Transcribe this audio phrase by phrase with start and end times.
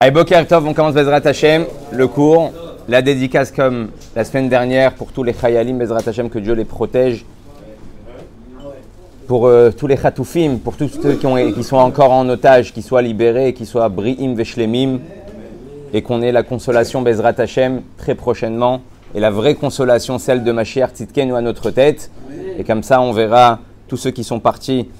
[0.00, 2.52] Allez, Boker Tov, on commence Bezrat Hashem, le cours,
[2.86, 6.66] la dédicace comme la semaine dernière pour tous les Chayalim Bezrat Hashem, que Dieu les
[6.66, 7.24] protège.
[9.26, 12.74] Pour euh, tous les Khatoufim, pour tous ceux qui, ont- qui sont encore en otage,
[12.74, 14.98] qui soient libérés, qui soient Bri'im Veshlemim,
[15.94, 18.82] et qu'on ait la consolation Bezrat Hashem très prochainement,
[19.14, 22.10] et la vraie consolation, celle de Mashiach Tzidkenu à notre tête.
[22.58, 24.90] Et comme ça, on verra tous ceux qui sont partis,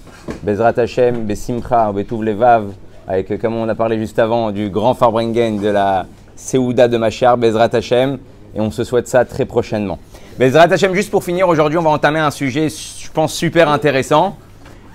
[0.43, 2.71] Bezrat Hashem, Besimcha, Betuv Levav,
[3.07, 6.07] avec, euh, comme on a parlé juste avant, du grand Farbringen, de la
[6.37, 8.19] Seouda de Mashiach, Bezrat Hashem,
[8.55, 9.99] et on se souhaite ça très prochainement.
[10.39, 14.37] Bezrat Hashem, juste pour finir, aujourd'hui, on va entamer un sujet, je pense, super intéressant.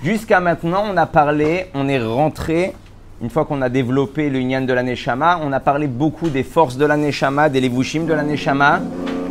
[0.04, 2.74] Jusqu'à maintenant, on a parlé, on est rentré,
[3.22, 6.76] une fois qu'on a développé Inyan de la Neshama, on a parlé beaucoup des forces
[6.76, 8.82] de la Neshama, des Levushim de la Neshama.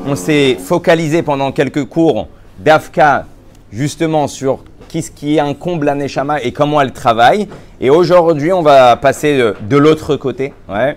[0.06, 3.26] On s'est focalisé pendant quelques cours d'Afka,
[3.72, 4.60] justement, sur
[4.90, 7.48] qu'est-ce qui incombe la Neshama et comment elle travaille.
[7.80, 10.52] Et aujourd'hui, on va passer de, l'autre côté.
[10.68, 10.96] Ouais.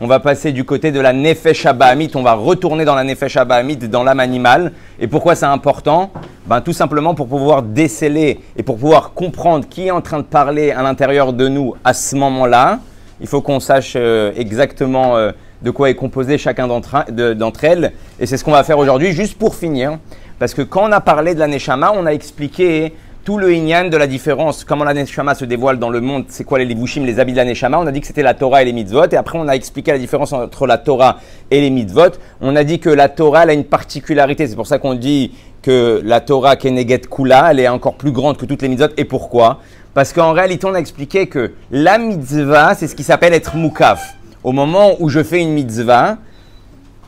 [0.00, 2.10] On va passer du côté de la Nefesh Abahamit.
[2.14, 4.72] On va retourner dans la Nefesh Abahamit, dans l'âme animale.
[5.00, 6.10] Et pourquoi c'est important?
[6.46, 10.24] Ben, Tout simplement pour pouvoir déceler et pour pouvoir comprendre qui est en train de
[10.24, 12.80] parler à l'intérieur de nous à ce moment-là.
[13.20, 15.30] Il faut qu'on sache euh, exactement euh,
[15.62, 17.92] de quoi est composé chacun d'entre de- d'entre elles.
[18.18, 19.98] Et c'est ce qu'on va faire aujourd'hui, juste pour finir.
[20.40, 22.92] Parce que quand on a parlé de la Neshama, on a expliqué
[23.24, 26.42] tout le Inyan de la différence, comment la Neshama se dévoile dans le monde, c'est
[26.42, 27.78] quoi les Livushim, les habits de la Neshama?
[27.78, 29.06] On a dit que c'était la Torah et les mitzvot.
[29.12, 31.18] Et après, on a expliqué la différence entre la Torah
[31.50, 32.18] et les mitzvot.
[32.40, 34.48] On a dit que la Torah, elle a une particularité.
[34.48, 38.36] C'est pour ça qu'on dit que la Torah Keneget Kula, elle est encore plus grande
[38.36, 38.88] que toutes les mitzvot.
[38.96, 39.60] Et pourquoi?
[39.94, 44.16] Parce qu'en réalité, on a expliqué que la mitzvah, c'est ce qui s'appelle être mukaf.
[44.42, 46.16] Au moment où je fais une mitzvah,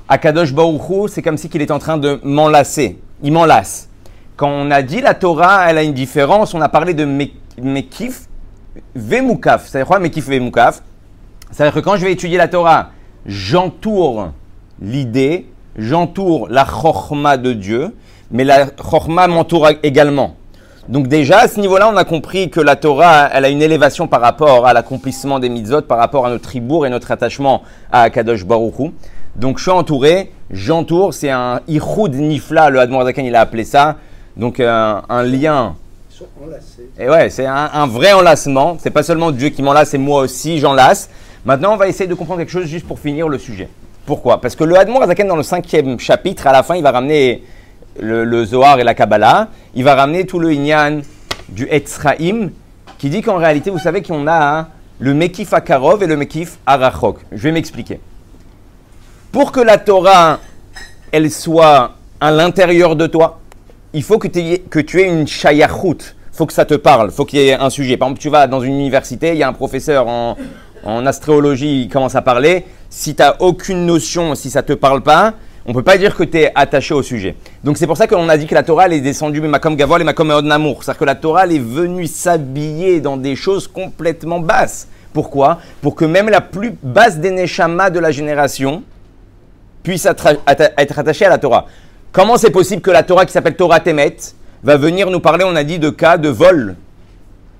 [0.09, 2.99] Akadosh Baruch c'est comme si qu'il est en train de m'enlacer.
[3.23, 3.89] Il m'enlace.
[4.37, 7.27] Quand on a dit la Torah, elle a une différence, on a parlé de me-
[7.63, 8.23] Mekif,
[8.97, 9.69] Vemukaf.
[9.69, 10.83] C'est-à-dire quoi Mekif, Vemukaf
[11.53, 12.91] C'est-à-dire que quand je vais étudier la Torah,
[13.27, 14.33] j'entoure
[14.83, 17.95] l'idée, j'entoure la chorma de Dieu,
[18.33, 20.35] mais la chorma m'entoure également.
[20.89, 24.09] Donc déjà, à ce niveau-là, on a compris que la Torah, elle a une élévation
[24.09, 28.11] par rapport à l'accomplissement des mitzvot, par rapport à notre tribour et notre attachement à
[28.11, 28.91] Kadosh Baruch Hu.
[29.37, 33.97] Donc je suis entouré, j'entoure, c'est un ichud nifla, le Admor il a appelé ça.
[34.37, 35.77] Donc un, un lien.
[36.11, 36.91] Ils sont enlacés.
[36.99, 38.77] Et ouais, c'est un, un vrai enlacement.
[38.81, 41.09] C'est pas seulement Dieu qui m'enlace, c'est moi aussi, j'enlace.
[41.45, 43.69] Maintenant, on va essayer de comprendre quelque chose juste pour finir le sujet.
[44.07, 44.41] Pourquoi?
[44.41, 47.43] Parce que le Admor Zaken, dans le cinquième chapitre, à la fin, il va ramener
[47.99, 49.49] le, le Zohar et la Kabbalah.
[49.75, 51.01] Il va ramener tout le Inyan
[51.49, 52.51] du Etzraïm,
[52.99, 54.69] qui dit qu'en réalité, vous savez qu'on a hein,
[54.99, 57.19] le Mekif Akarov et le Mekif Arachok.
[57.33, 58.01] Je vais m'expliquer.
[59.33, 60.39] Pour que la Torah,
[61.13, 63.41] elle soit à l'intérieur de toi,
[63.95, 66.15] il faut que, que tu aies une shayachut.
[66.33, 67.97] Il faut que ça te parle, il faut qu'il y ait un sujet.
[67.97, 70.37] Par exemple, tu vas dans une université, il y a un professeur en,
[70.83, 72.65] en astréologie, il commence à parler.
[72.91, 75.35] Si tu n'as aucune notion, si ça ne te parle pas,
[75.65, 77.37] on ne peut pas dire que tu es attaché au sujet.
[77.63, 79.77] Donc c'est pour ça qu'on a dit que la Torah elle est descendue, mais Makom
[79.77, 80.83] Gavol et Makom Namour.
[80.83, 84.89] C'est-à-dire que la Torah elle est venue s'habiller dans des choses complètement basses.
[85.13, 85.61] Pourquoi?
[85.81, 88.83] Pour que même la plus basse des Neshama de la génération,
[89.85, 91.67] puisse être attaché à la Torah.
[92.15, 94.15] Comment c'est possible que la Torah qui s'appelle Torah Temet
[94.63, 96.77] va venir nous parler, on a dit, de cas de vol,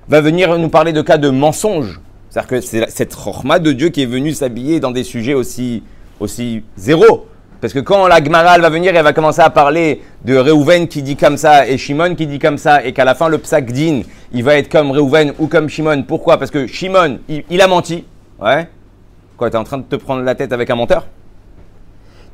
[0.07, 2.01] va venir nous parler de cas de mensonge?
[2.31, 5.83] C'est-à-dire que c'est cette chorma de Dieu qui est venue s'habiller dans des sujets aussi,
[6.21, 7.27] aussi zéro.
[7.61, 11.03] Parce que quand la Gemara va venir, elle va commencer à parler de Reuven qui
[11.03, 13.73] dit comme ça et Shimon qui dit comme ça, et qu'à la fin le Psak
[13.73, 16.05] Din, il va être comme Reuven ou comme Shimon.
[16.05, 16.39] Pourquoi?
[16.39, 18.05] Parce que Shimon, il, il a menti.
[18.41, 18.69] Ouais.
[19.37, 21.09] Quoi, t'es en train de te prendre la tête avec un menteur?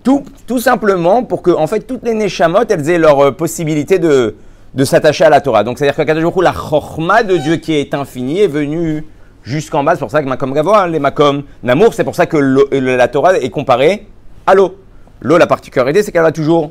[0.03, 4.35] Tout, simplement pour que, en fait, toutes les Neshamot, elles aient leur euh, possibilité de,
[4.75, 5.65] de s'attacher à la Torah.
[5.65, 9.05] Donc, c'est-à-dire qu'à Hu, la chorma de Dieu qui est infinie est venue
[9.43, 9.95] jusqu'en bas.
[9.95, 13.09] C'est pour ça que Makom Gavoa, les Makom Namour, c'est pour ça que euh, la
[13.09, 14.07] Torah est comparée
[14.47, 14.77] à l'eau.
[15.21, 16.71] L'eau, la particularité, c'est qu'elle va toujours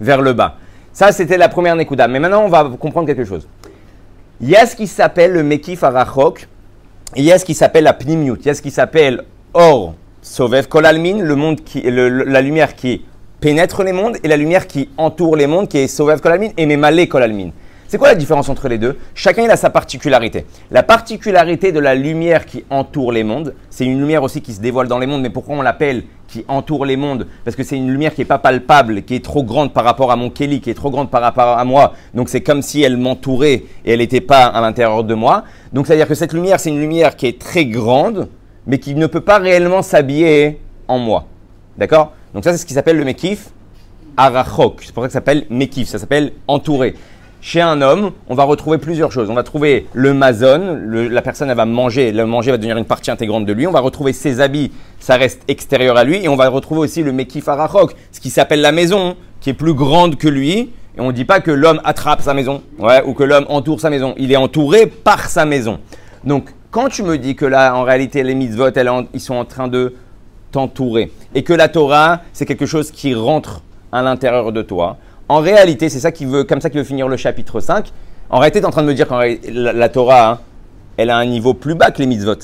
[0.00, 0.56] vers le bas.
[0.92, 2.08] Ça, c'était la première Nekuda.
[2.08, 3.46] Mais maintenant, on va comprendre quelque chose.
[4.40, 6.48] Il y a ce qui s'appelle le Mekif Arachok,
[7.14, 9.94] il y a ce qui s'appelle la Pnimiut, il y a ce qui s'appelle Or
[10.24, 13.02] Sovev Kolalmin, le monde qui, la lumière qui
[13.40, 16.64] pénètre les mondes, et la lumière qui entoure les mondes, qui est Sovev Kolalmin, et
[16.64, 17.50] Memale Kolalmin.
[17.88, 18.96] C'est quoi la différence entre les deux?
[19.14, 20.46] Chacun a sa particularité.
[20.70, 24.62] La particularité de la lumière qui entoure les mondes, c'est une lumière aussi qui se
[24.62, 27.26] dévoile dans les mondes, mais pourquoi on l'appelle qui entoure les mondes?
[27.44, 30.10] Parce que c'est une lumière qui n'est pas palpable, qui est trop grande par rapport
[30.10, 31.92] à mon Kelly, qui est trop grande par rapport à moi.
[32.14, 35.44] Donc c'est comme si elle m'entourait et elle n'était pas à l'intérieur de moi.
[35.74, 38.30] Donc c'est-à-dire que cette lumière, c'est une lumière qui est très grande,
[38.66, 41.26] mais qui ne peut pas réellement s'habiller en moi.
[41.76, 42.12] D'accord?
[42.34, 43.50] Donc ça, c'est ce qui s'appelle le Mekif
[44.16, 44.82] Arachok.
[44.84, 46.94] C'est pour ça que ça s'appelle Mekif, ça s'appelle entouré.
[47.40, 49.28] chez un homme, on va retrouver plusieurs choses.
[49.28, 52.86] On va trouver le mazon, la personne elle va manger, le manger va devenir une
[52.86, 53.66] partie intégrante de lui.
[53.66, 56.24] On va retrouver ses habits, ça reste extérieur à lui.
[56.24, 59.54] Et on va retrouver aussi le mekif arachok, ce qui s'appelle la maison, qui est
[59.54, 60.70] plus grande que lui.
[60.96, 62.62] Et on ne dit pas que l'homme attrape sa maison,
[63.04, 64.14] ou que l'homme entoure sa maison.
[64.16, 65.80] Il est entouré par sa maison.
[66.24, 68.70] Donc, quand tu me dis que là, en réalité, les mitzvot,
[69.14, 69.94] ils sont en train de
[70.50, 73.62] t'entourer, et que la Torah, c'est quelque chose qui rentre
[73.92, 74.96] à l'intérieur de toi,
[75.28, 77.92] en réalité, c'est ça qui veut, comme ça qu'il veut finir le chapitre 5.
[78.28, 80.40] En réalité, tu es en train de me dire que la, la Torah, hein,
[80.96, 82.34] elle a un niveau plus bas que les mitzvot.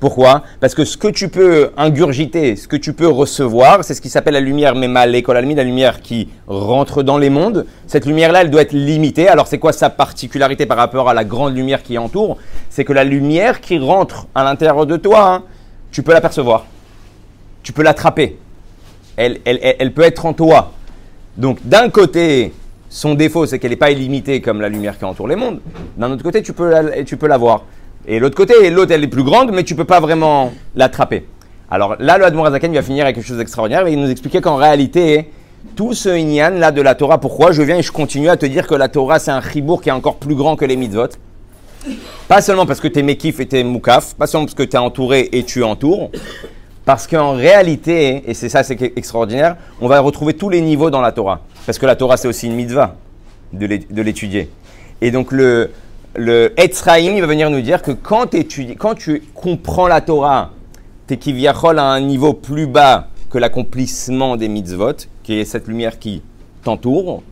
[0.00, 0.44] Pourquoi?
[0.60, 4.08] Parce que ce que tu peux ingurgiter, ce que tu peux recevoir, c'est ce qui
[4.08, 7.66] s'appelle la lumière mémal, l'école la lumière qui rentre dans les mondes.
[7.88, 9.26] Cette lumière-là, elle doit être limitée.
[9.26, 12.36] Alors c'est quoi sa particularité par rapport à la grande lumière qui entoure?
[12.70, 15.42] C'est que la lumière qui rentre à l'intérieur de toi, hein,
[15.90, 16.66] tu peux l'apercevoir.
[17.64, 18.38] Tu peux l'attraper.
[19.16, 20.72] Elle, elle- elle- peut être en toi.
[21.36, 22.52] Donc d'un côté,
[22.88, 25.58] son défaut, c'est qu'elle n'est pas illimitée comme la lumière qui entoure les mondes.
[25.96, 26.72] D'un autre côté, tu peux
[27.04, 27.64] tu peux la voir.
[28.10, 31.26] Et l'autre côté, l'autre, elle est plus grande, mais tu peux pas vraiment l'attraper.
[31.70, 33.86] Alors là, le Admor Azaken va finir avec quelque chose d'extraordinaire.
[33.86, 35.30] Il nous expliquer qu'en réalité,
[35.76, 38.46] tout ce Inyan là de la Torah, pourquoi je viens et je continue à te
[38.46, 41.08] dire que la Torah, c'est un chibour qui est encore plus grand que les mitzvot.
[42.28, 44.62] Pas seulement parce que tu es mekif et tu es moukaf, pas seulement parce que
[44.62, 46.10] tu es entouré et tu entoures,
[46.86, 51.02] parce qu'en réalité, et c'est ça c'est extraordinaire, on va retrouver tous les niveaux dans
[51.02, 51.42] la Torah.
[51.66, 52.96] Parce que la Torah, c'est aussi une mitzvah
[53.52, 54.48] de l'étudier.
[55.02, 55.70] Et donc le,
[56.18, 58.34] le Etzraïm, il va venir nous dire que quand,
[58.78, 60.50] quand tu comprends la Torah,
[61.06, 65.98] tu es à un niveau plus bas que l'accomplissement des mitzvot, qui est cette lumière
[65.98, 66.22] qui
[66.64, 67.22] t'entoure.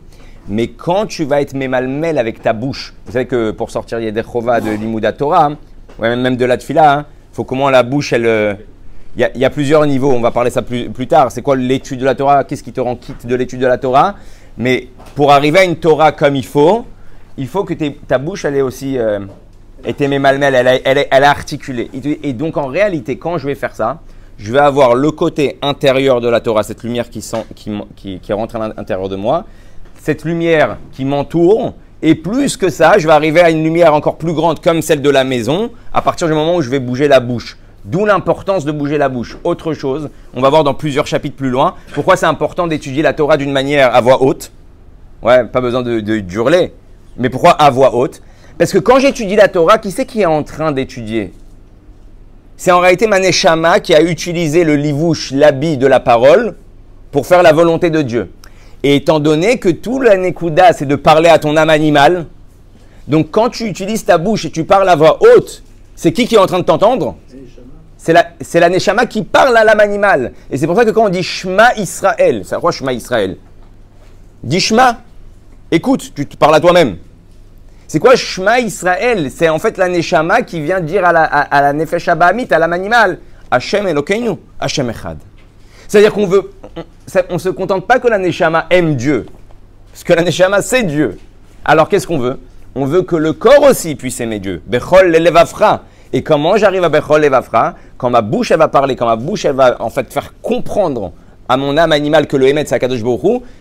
[0.47, 4.61] Mais quand tu vas être mémalmel avec ta bouche, vous savez que pour sortir Yedechova
[4.61, 5.57] de l'Imouda Torah, hein,
[5.99, 8.25] ouais, même de la Tfila, il faut comment la bouche, elle.
[8.25, 8.53] euh,
[9.15, 11.31] Il y, a- il y a plusieurs niveaux, on va parler ça plus, plus tard.
[11.31, 12.43] C'est quoi l'étude de la Torah?
[12.43, 14.13] Qu'est-ce qui te rend quitte de l'étude de la Torah?
[14.59, 16.85] Mais pour arriver à une Torah comme il faut,
[17.37, 18.97] il faut que ta bouche, elle aussi.
[18.97, 19.19] Euh,
[19.95, 21.89] tes mémalmel, elle, est articulée.
[22.23, 23.99] Et, donc en réalité, quand je vais faire ça,
[24.37, 27.21] je vais avoir le côté intérieur de la Torah, cette lumière qui,
[28.31, 29.45] rentre à l'intérieur de moi,
[29.95, 34.17] cette lumière qui m'entoure, et plus que ça, je vais arriver à une lumière encore
[34.17, 37.07] plus grande comme celle de la maison, à partir du moment où je vais bouger
[37.07, 37.57] la bouche.
[37.85, 39.37] D'où l'importance de bouger la bouche.
[39.43, 43.13] Autre chose, on va voir dans plusieurs chapitres plus loin, pourquoi c'est important d'étudier la
[43.13, 44.51] Torah d'une manière à voix haute.
[45.23, 46.73] Ouais, pas besoin de hurler.
[47.17, 48.21] Mais pourquoi à voix haute?
[48.57, 51.33] Parce que quand j'étudie la Torah, qui c'est qui est en train d'étudier?
[52.55, 56.55] C'est en réalité Maneshama qui a utilisé le livouche, l'habit de la parole,
[57.11, 58.31] pour faire la volonté de Dieu.
[58.83, 62.25] Et étant donné que tout la Nekuda, c'est de parler à ton âme animale,
[63.07, 65.63] donc quand tu utilises ta bouche et tu parles à voix haute,
[65.95, 67.15] c'est qui qui est en train de t'entendre?
[67.97, 70.33] C'est la, c'est la Neshama qui parle à l'âme animale.
[70.49, 73.37] Et c'est pour ça que quand on dit Shema Israël, c'est quoi Shema Israël?
[74.43, 75.01] Dis Shema,
[75.71, 76.97] écoute, tu te parles à toi-même.
[77.87, 79.31] C'est quoi Shema Israël?
[79.31, 82.47] C'est en fait la Neshama qui vient dire à la, à, à la Nefesh Abahamit,
[82.51, 83.19] à l'âme animale,
[83.49, 85.17] Hashem Elokeinu, Hashem Echad.
[85.87, 86.83] C'est-à-dire qu'on veut, on,
[87.29, 89.25] on se contente pas que la Neshama aime Dieu,
[89.91, 91.17] parce que la Neshama c'est Dieu.
[91.63, 92.39] Alors qu'est-ce qu'on veut?
[92.75, 94.61] On veut que le corps aussi puisse aimer Dieu.
[94.65, 95.83] Bechol lelevafra.
[96.13, 99.45] Et comment j'arrive à Bechol lelevafra Quand ma bouche elle va parler, quand ma bouche
[99.45, 101.13] elle va en fait faire comprendre
[101.49, 103.01] à mon âme animale que le Emet c'est Akadosh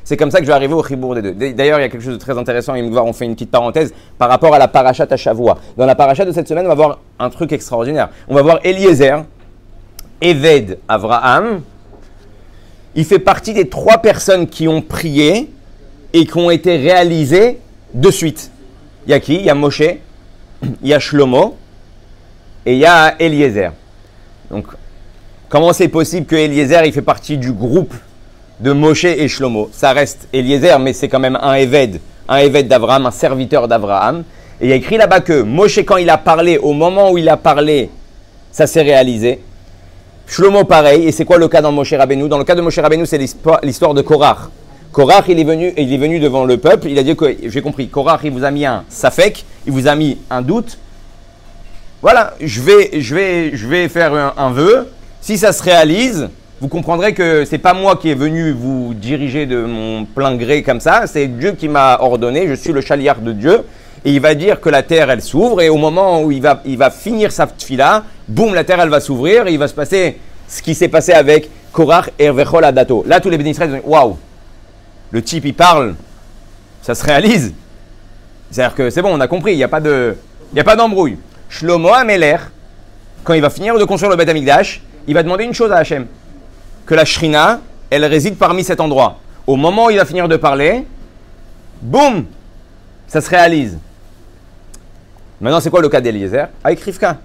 [0.04, 1.52] c'est comme ça que je vais arriver au Chibour des deux.
[1.52, 3.92] D'ailleurs, il y a quelque chose de très intéressant, et on fait une petite parenthèse
[4.18, 5.58] par rapport à la parachat à Shavua.
[5.76, 8.08] Dans la parachat de cette semaine, on va voir un truc extraordinaire.
[8.28, 9.24] On va voir Eliezer,
[10.20, 11.60] Eved Avraham,
[12.94, 15.50] il fait partie des trois personnes qui ont prié
[16.12, 17.58] et qui ont été réalisées
[17.92, 18.50] de suite.
[19.06, 19.34] Il y a qui?
[19.36, 19.82] Il y a Moshe,
[20.62, 21.56] il y a Shlomo
[22.64, 23.72] et il y a Eliezer.
[24.50, 24.66] Donc,
[25.56, 27.94] comment c'est possible que Eliezer il fait partie du groupe
[28.60, 29.70] de Moshe et Shlomo?
[29.72, 31.98] Ça reste Eliezer, mais c'est quand même un Eved,
[32.28, 34.22] un Eved d'Abraham, un serviteur d'Abraham.
[34.60, 37.16] Et il y a écrit là-bas que Moshe, quand il a parlé, au moment où
[37.16, 37.88] il a parlé,
[38.52, 39.40] ça s'est réalisé.
[40.26, 42.28] Shlomo pareil, et c'est quoi le cas dans Moshe Rabbeinu?
[42.28, 44.50] Dans le cas de Moshe Rabbeinu, c'est l'histoire de Korach.
[44.92, 47.62] Korach, il est, venu, il est venu devant le peuple, il a dit que, j'ai
[47.62, 50.76] compris, Korach, il vous a mis un safek, il vous a mis un doute.
[52.02, 54.88] Voilà, je vais, je vais, je vais faire un vœu.
[55.26, 56.28] Si ça se réalise,
[56.60, 60.62] vous comprendrez que c'est pas moi qui est venu vous diriger de mon plein gré
[60.62, 63.64] comme ça, c'est Dieu qui m'a ordonné, je suis le chaliard de Dieu.
[64.04, 66.62] Et il va dire que la terre, elle s'ouvre, et au moment où il va,
[66.64, 69.74] il va finir sa fila, boum, la terre, elle va s'ouvrir, et il va se
[69.74, 70.16] passer
[70.46, 73.02] ce qui s'est passé avec Korach et Revechol Adato.
[73.04, 74.16] Là, tous les bénéficiaires disent Waouh,
[75.10, 75.96] le type, il parle,
[76.82, 77.52] ça se réalise.
[78.52, 80.14] C'est-à-dire que c'est bon, on a compris, il n'y a pas de-
[80.54, 81.18] d'embrouille.
[81.48, 82.36] Shlomo Ameler,
[83.24, 84.30] quand il va finir de construire le Beth
[85.06, 86.06] il va demander une chose à Hachem
[86.84, 87.60] que la Shrina,
[87.90, 89.18] elle réside parmi cet endroit.
[89.46, 90.84] Au moment où il va finir de parler,
[91.82, 92.24] boum,
[93.08, 93.78] Ça se réalise.
[95.40, 96.48] Maintenant, c'est quoi le cas d'Eliezer?
[96.64, 97.18] Avec Rivka.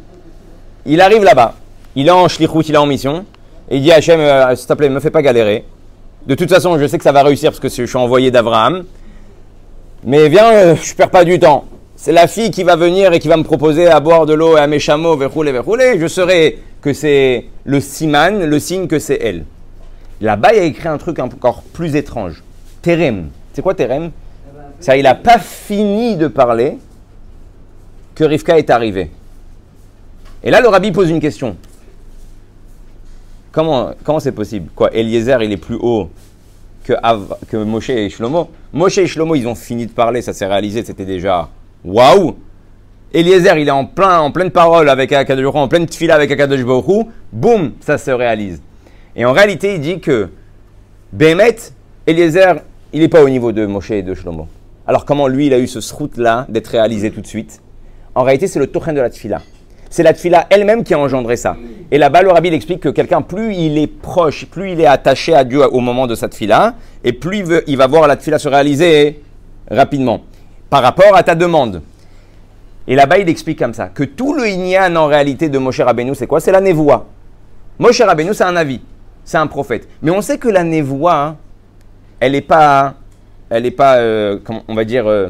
[0.86, 1.56] Il arrive là-bas.
[1.96, 3.26] Il est en shlichut, il est en mission.
[3.70, 5.66] Et il dit à Hachem, euh, s'il te plaît, ne me fais pas galérer.
[6.28, 8.84] De toute façon, je sais que ça va réussir parce que je suis envoyé d'Abraham.
[10.04, 11.66] Mais viens, euh, je perds pas du temps.
[12.03, 14.58] C'est la fille qui va venir et qui va me proposer à boire de l'eau
[14.58, 16.00] et à mes chameaux, verrouler, verrouler.
[16.00, 19.46] Je saurai que c'est le siman, le signe que c'est elle.
[20.20, 22.41] Là-bas, il a écrit un truc encore plus étrange.
[22.81, 23.29] Terem.
[23.53, 24.10] C'est quoi Terem
[24.79, 26.79] C'est il n'a pas fini de parler
[28.15, 29.12] que Rivka est arrivé.
[30.43, 31.55] Et là, le rabbi pose une question.
[33.51, 34.72] Comment comment c'est possible?
[34.74, 36.10] Quoi Eliezer, il est plus haut
[36.84, 36.93] que,
[37.48, 38.50] que Moshe et Shlomo?
[38.74, 41.48] Moshe et Shlomo, ils ont fini de parler, ça s'est réalisé, c'était déjà
[41.84, 42.36] waouh
[43.14, 46.64] Eliezer, il est en, plein, en pleine parole avec Akadosh en pleine tfila avec Akadosh
[46.64, 48.62] Baruch boum, ça se réalise.
[49.18, 50.30] Et en réalité, il dit que
[51.12, 51.58] Bémet,
[52.08, 52.62] Eliezer,
[52.94, 54.48] il n'est pas au niveau de Moshe et de Shlomo.
[54.88, 57.62] Alors comment lui, il a eu ce srout-là d'être réalisé tout de suite?
[58.16, 59.42] En réalité, c'est le tochen de la tfila.
[59.90, 61.58] C'est la tfila elle-même qui a engendré ça.
[61.92, 65.34] Et là-bas, le rabbi explique que quelqu'un, plus il est proche, plus il est attaché
[65.34, 68.40] à Dieu au moment de sa tfila, et plus il, il va voir la tfila
[68.40, 69.22] se réaliser
[69.70, 70.22] rapidement
[70.72, 71.82] par rapport à ta demande.
[72.88, 76.16] Et là-bas, il explique comme ça que tout le inyan en réalité de Moshe Rabbeinu,
[76.16, 76.40] c'est quoi?
[76.40, 77.08] C'est la névoie.
[77.78, 78.80] Moshe Rabbeinu, c'est un avis,
[79.25, 79.88] c'est un prophète.
[80.01, 81.38] Mais on sait que la névoie, hein,
[82.22, 82.94] elle n'est pas,
[83.50, 85.28] elle est pas, euh, on va dire, euh,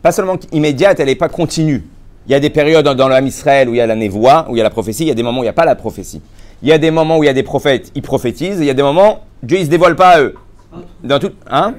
[0.00, 1.84] pas seulement immédiate, elle n'est pas continue.
[2.28, 4.54] Il y a des périodes dans, l'âme Israël où il y a la névoie, où
[4.54, 5.64] il y a la prophétie, il y a des moments où il n'y a pas
[5.64, 6.22] la prophétie.
[6.62, 8.70] Il y a des moments où il y a des prophètes, ils prophétisent, il y
[8.70, 10.34] a des moments, Dieu ne se dévoile pas à eux.
[11.02, 11.74] Dans tout, hein?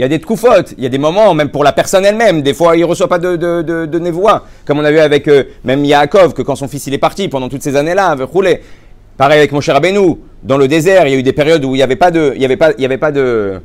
[0.00, 2.40] Il y a des tkoufot, il y a des moments, même pour la personne elle-même,
[2.40, 5.28] des fois il ne reçoit pas de, de, de, névoie, comme on a vu avec
[5.28, 8.62] euh, même Yaakov, que quand son fils il est parti pendant toutes ces années-là, roulé.
[9.18, 11.74] Pareil avec mon cher Abenou, dans le désert, il y a eu des périodes où
[11.74, 13.60] il n'y avait pas de, il y avait pas, il y avait pas de,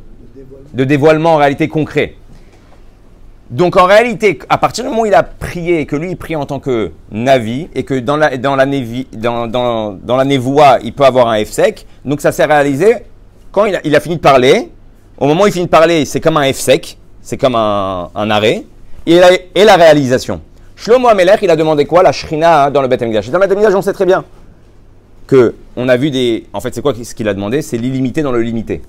[0.73, 2.15] de dévoilement en réalité concret.
[3.49, 6.35] Donc en réalité, à partir du moment où il a prié, que lui il prie
[6.35, 8.65] en tant que Navi, et que dans la, dans la,
[9.13, 12.97] dans, dans, dans la névoie, il peut avoir un F sec, donc ça s'est réalisé
[13.53, 14.69] quand il a, fini de parler.
[15.17, 18.29] Au moment où il finit de parler, c'est comme un F sec, c'est comme un,
[18.29, 18.63] arrêt,
[19.05, 20.41] et la, réalisation.
[20.75, 23.29] Shlomo Amelech, il a demandé quoi La shrina dans le Beth Amikdash.
[23.29, 24.25] Dans le Beth on sait très bien
[25.27, 26.45] que on a vu des.
[26.53, 27.61] En fait, c'est quoi ce qu'il a demandé?
[27.61, 28.81] C'est l'illimité dans le limité.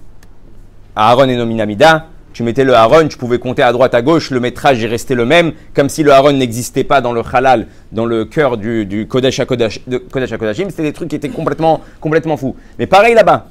[0.95, 4.41] Aaron et Nominamida, tu mettais le Haron, tu pouvais compter à droite, à gauche, le
[4.41, 8.07] métrage est resté le même, comme si le Haron n'existait pas dans le halal, dans
[8.07, 9.81] le cœur du, du Kodesh à Kodesh,
[10.11, 10.71] Kodashim.
[10.71, 12.57] C'était des trucs qui étaient complètement, complètement fous.
[12.79, 13.47] Mais pareil là-bas,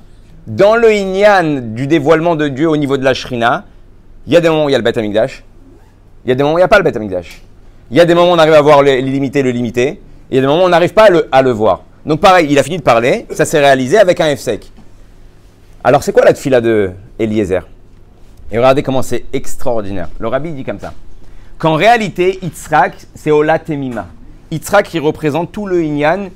[0.48, 3.66] dans le Inyan du dévoilement de Dieu au niveau de la Shrina,
[4.28, 5.44] il y a des moments où il y a le Beth Amikdash,
[6.26, 7.42] il y a des moments où il n'y a pas le Beth Amikdash.
[7.92, 10.38] Il y a des moments où on arrive à voir l'illimité, le limité, il y
[10.40, 11.84] a des moments où on n'arrive pas à le, voir.
[12.06, 14.72] Donc pareil, il a fini de parler, ça s'est réalisé avec un F sec.
[15.84, 17.68] Alors c'est quoi la fila de Eliezer?
[18.52, 20.10] Et regardez comment c'est extraordinaire.
[20.20, 20.94] Le rabbi dit comme ça.
[21.58, 24.08] Qu'en réalité, Yitzhak, c'est Ola Temima.
[24.52, 26.30] Yitzhak qui représente tout le Inyan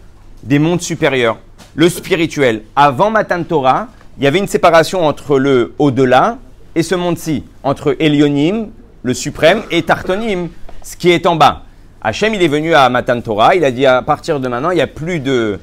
[0.43, 1.37] des mondes supérieurs,
[1.75, 2.63] le spirituel.
[2.75, 3.87] Avant Matan Torah,
[4.19, 6.37] il y avait une séparation entre le au-delà
[6.75, 8.67] et ce monde-ci, entre Elionim,
[9.01, 10.49] le suprême, et Tartonim,
[10.83, 11.63] ce qui est en bas.
[12.01, 14.75] Hachem, il est venu à Matan Torah, il a dit à partir de maintenant, il
[14.75, 15.59] n'y a, plus de,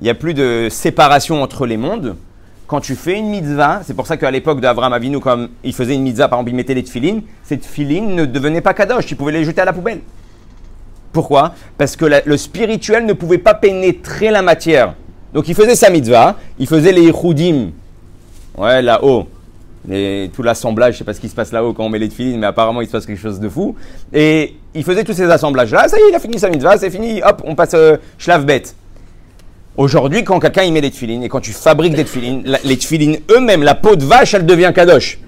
[0.00, 2.16] il y a plus de séparation entre les mondes
[2.72, 5.94] quand tu fais une mitzvah, c'est pour ça qu'à l'époque d'Avraham Avinu, comme il faisait
[5.94, 9.14] une mitzvah, par exemple, il mettait les tefilines, ces tefilines ne devenaient pas kadosh, tu
[9.14, 10.00] pouvais les jeter à la poubelle.
[11.12, 11.52] Pourquoi?
[11.76, 14.94] Parce que le spirituel ne pouvait pas pénétrer la matière.
[15.34, 17.70] Donc il faisait sa mitzvah, il faisait les yichudim,
[18.58, 19.26] ouais, là-haut,
[20.32, 22.38] tout l'assemblage, je sais pas ce qui se passe là-haut quand on met les tefilines,
[22.38, 23.74] mais apparemment il se passe quelque chose de fou.
[24.12, 26.90] Et il faisait tous ces assemblages-là, ça y est, il a fini sa mitzvah, c'est
[26.90, 27.96] fini, hop, on passe euh,
[28.44, 28.74] bête.
[29.76, 33.62] Aujourd'hui, quand quelqu'un met des tefilines et quand tu fabriques des tefilines, les tefilines eux-mêmes,
[33.62, 35.18] la peau de vache, elle devient kadosh.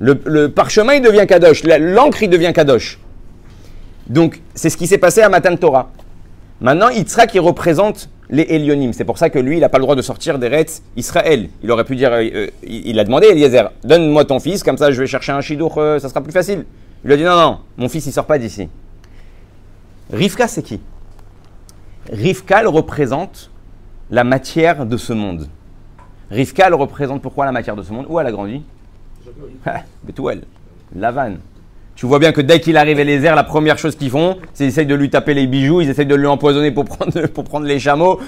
[0.00, 1.62] Le, parchemin, il devient kadosh.
[1.62, 2.98] L'encre, il devient kadosh.
[4.08, 5.90] Donc, c'est ce qui s'est passé à Matan Torah.
[6.60, 8.92] Maintenant, Yitzhak, il représente les Elionim.
[8.92, 11.50] C'est pour ça que lui, il n'a pas le droit de sortir des Retz Israël.
[11.62, 14.78] Il aurait pu dire, euh, euh, il, a demandé à Eliezer, donne-moi ton fils, comme
[14.78, 16.64] ça je vais chercher un shidour, euh, ça sera plus facile.
[17.04, 18.68] Il lui a dit, non, non, mon fils, il sort pas d'ici.
[20.10, 20.80] Rivka, c'est qui?
[22.10, 23.50] Rivka, représente
[24.10, 25.48] la matière de ce monde.
[26.30, 28.06] Rivka, représente pourquoi la matière de ce monde?
[28.08, 28.62] Où elle a grandi?
[30.04, 30.42] Betouel,
[30.96, 31.38] Lavanne.
[32.02, 34.36] Tu vois bien que dès qu'il arrive à les airs, la première chose qu'ils font,
[34.54, 37.44] c'est d'essayer de lui taper les bijoux, ils essayent de lui empoisonner pour prendre, pour
[37.44, 38.18] prendre les chameaux.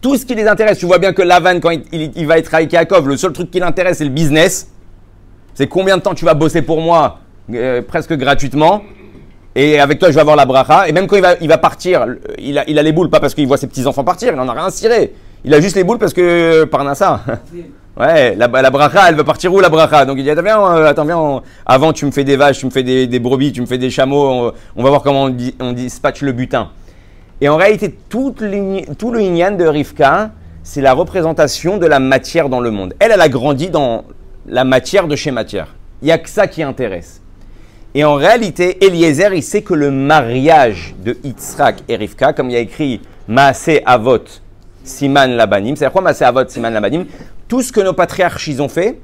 [0.00, 2.72] Tout ce qui les intéresse, tu vois bien que Lavanne, quand il, va être avec
[2.72, 4.72] Yaakov, le seul truc qui l'intéresse, c'est le business.
[5.54, 7.20] C'est combien de temps tu vas bosser pour moi,
[7.54, 8.82] euh, presque gratuitement.
[9.54, 10.88] Et avec toi, je vais avoir la bracha.
[10.88, 12.04] Et même quand il va, il va partir,
[12.36, 14.48] il a, il a les boules, pas parce qu'il voit ses petits-enfants partir, il n'en
[14.48, 15.14] a rien à cirer.
[15.44, 17.22] Il a juste les boules parce que, par Nassa.
[17.98, 20.04] Ouais, la, la bracha, elle veut partir où la bracha?
[20.04, 22.66] Donc il dit, attends, viens, euh, attends, viens, avant tu me fais des vaches, tu
[22.66, 25.72] me fais des, brebis, tu me fais des chameaux, on, va voir comment on, on
[25.72, 26.70] dispatche le butin.
[27.40, 30.30] Et en réalité, tout le Inyan de Rivka,
[30.62, 32.94] c'est la représentation de la matière dans le monde.
[33.00, 34.04] Elle, elle a grandi dans
[34.46, 35.74] la matière de chez matière.
[36.02, 37.20] Il n'y a que ça qui intéresse.
[37.94, 42.52] Et en réalité, Eliezer, il sait que le mariage de Yitzhak et Rivka, comme il
[42.52, 44.18] y a écrit Maaseh Avot
[44.84, 47.06] Siman Labanim, c'est-à-dire quoi Avot Siman Labanim
[47.48, 49.00] Tout ce que nos patriarches ils ont fait,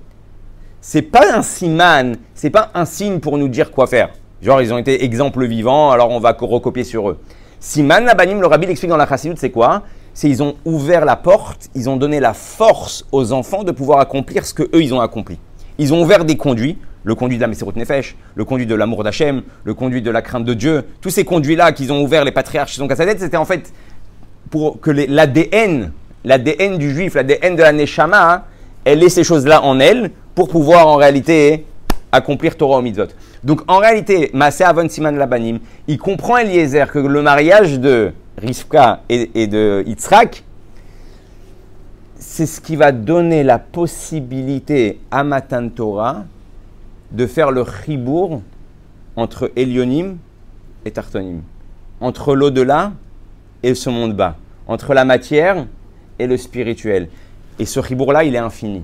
[0.81, 4.11] c'est pas un siman, c'est pas un signe pour nous dire quoi faire.
[4.43, 7.19] Genre, ils ont été exemples vivants, alors on va co- recopier sur eux.
[7.59, 9.83] Siman Labanim, le rabbi l'explique dans la Chassidut, c'est quoi?
[10.13, 13.99] C'est ils ont ouvert la porte, ils ont donné la force aux enfants de pouvoir
[14.01, 15.39] accomplir ce que eux ils ont accompli.
[15.79, 19.03] Ils ont ouvert des conduits, le conduit de la Messirut Nefesh, le conduit de l'amour
[19.03, 20.85] d'Hachem, le conduit de la crainte de Dieu.
[21.01, 23.45] Tous ces conduits-là qu'ils ont ouverts, les patriarches, ils ont cassé la tête, c'était en
[23.47, 23.73] fait
[24.51, 25.07] pour que les-
[26.25, 28.43] l'ADN, l'ADN du juif, l'ADN de la Neshama, hein,
[28.85, 31.67] elle ait ces choses-là en elle pour pouvoir en réalité
[32.13, 33.09] accomplir Torah au mitzvot.
[33.43, 39.01] Donc en réalité, Maaseh Avon Siman Labanim, il comprend Eliezer que le mariage de Rivka
[39.09, 40.45] et, et de Yitzhak,
[42.19, 46.25] c'est ce qui va donner la possibilité à Matan Torah
[47.13, 48.43] de faire le chibour
[49.15, 50.17] entre Elionim
[50.85, 51.43] et Tartonim,
[52.01, 52.93] entre l'au-delà
[53.63, 55.67] et ce monde bas, entre la matière
[56.19, 57.09] et le spirituel.
[57.59, 58.83] Et ce chibour-là, il est infini.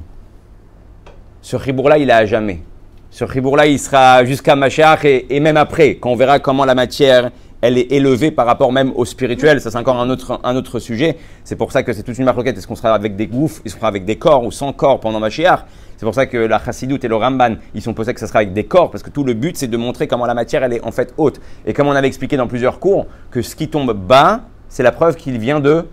[1.42, 2.62] Ce chibour-là, il est à jamais.
[3.10, 6.74] Ce chibour-là, il sera jusqu'à Mashiach et, et même après, quand on verra comment la
[6.74, 9.60] matière, elle est élevée par rapport même au spirituel.
[9.60, 11.16] Ça, c'est encore un autre, un autre sujet.
[11.44, 12.56] C'est pour ça que c'est toute une marloquette.
[12.56, 15.00] Est-ce qu'on sera avec des gouffres, est-ce qu'on sera avec des corps ou sans corps
[15.00, 15.64] pendant Mashiach?
[15.96, 18.38] C'est pour ça que la Chassidut et le Ramban, ils sont posés que ça sera
[18.38, 20.72] avec des corps, parce que tout le but, c'est de montrer comment la matière, elle
[20.72, 21.40] est en fait haute.
[21.66, 24.92] Et comme on avait expliqué dans plusieurs cours, que ce qui tombe bas, c'est la
[24.92, 25.86] preuve qu'il vient de.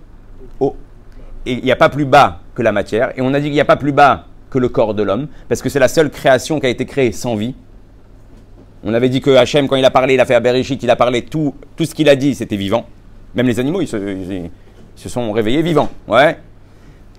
[1.47, 3.11] Il n'y a pas plus bas que la matière.
[3.17, 5.27] Et on a dit qu'il n'y a pas plus bas que le corps de l'homme,
[5.49, 7.53] parce que c'est la seule création qui a été créée sans vie.
[8.83, 10.95] On avait dit que Hachem, quand il a parlé, il a fait à il a
[10.95, 12.85] parlé tout, tout ce qu'il a dit, c'était vivant.
[13.35, 14.51] Même les animaux, ils se, ils- ils
[14.95, 15.89] se sont réveillés vivants.
[16.07, 16.37] Ouais.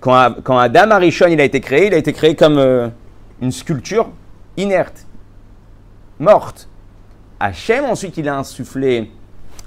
[0.00, 2.88] Quand, quand Adam Arishon, il a été créé, il a été créé comme euh,
[3.42, 4.08] une sculpture
[4.56, 5.06] inerte,
[6.18, 6.68] morte.
[7.40, 9.10] Hachem, ensuite, il a insufflé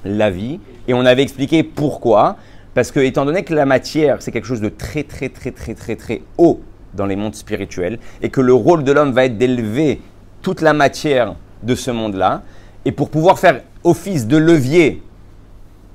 [0.04, 0.60] la vie.
[0.88, 2.38] Et on avait expliqué pourquoi.
[2.74, 5.74] Parce que, étant donné que la matière, c'est quelque chose de très, très, très, très,
[5.74, 6.62] très, très haut
[6.94, 10.02] dans les mondes spirituels, et que le rôle de l'homme va être d'élever
[10.42, 12.44] toute la matière de ce monde-là,
[12.86, 15.02] et pour pouvoir faire office de levier,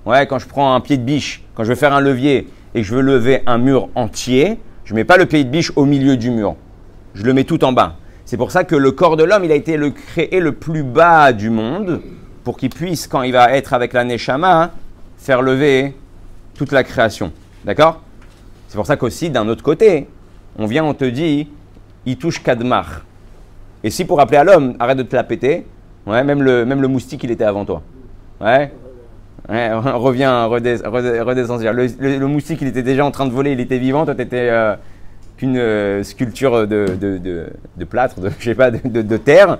[0.05, 2.81] ouais, quand je prends un pied de biche, quand je veux faire un levier et
[2.81, 5.73] que je veux lever un mur entier, je ne mets pas le pied de biche
[5.77, 6.57] au milieu du mur.
[7.15, 7.97] Je le mets tout en bas.
[8.25, 11.33] C'est pour ça que le corps de l'homme, il a été créé le plus bas
[11.33, 12.03] du monde
[12.45, 14.73] pour qu'il puisse, quand il va être avec la Neshama,
[15.17, 15.95] faire lever
[16.57, 17.33] toute la création.
[17.64, 18.01] D'accord?
[18.69, 20.09] C'est pour ça qu'aussi, d'un autre côté,
[20.59, 21.49] on vient, on te dit,
[22.05, 23.05] il touche Kadmar.
[23.85, 25.66] Et si pour rappeler à l'homme, arrête de te la péter,
[26.07, 27.83] ouais, même, le, même le moustique, il était avant toi.
[28.40, 28.73] Ouais?
[29.49, 31.59] Ouais, reviens, redés- redés- redescends.
[31.59, 34.51] Le, moustique, il était déjà en train de voler, il était vivant, toi, tu étais
[35.37, 37.19] qu'une euh, sculpture de, de,
[37.77, 39.59] de- plâtre, de, je sais pas, de, terre.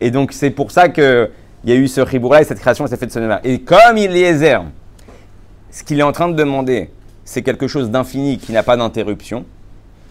[0.00, 1.28] Et donc, c'est pour ça qu'il
[1.64, 3.38] y a eu ce ribourg-là et cette création s'est faite de ce.
[3.44, 4.64] Et comme Eliezer,
[5.70, 6.90] ce qu'il est en train de demander,
[7.24, 9.44] c'est quelque chose d'infini qui n'a pas d'interruption.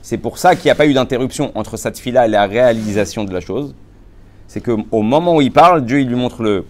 [0.01, 3.23] C'est pour ça qu'il n'y a pas eu d'interruption entre cette fille-là et la réalisation
[3.23, 3.75] de la chose.
[4.47, 6.65] C'est qu'au moment où il parle, Dieu il lui montre le.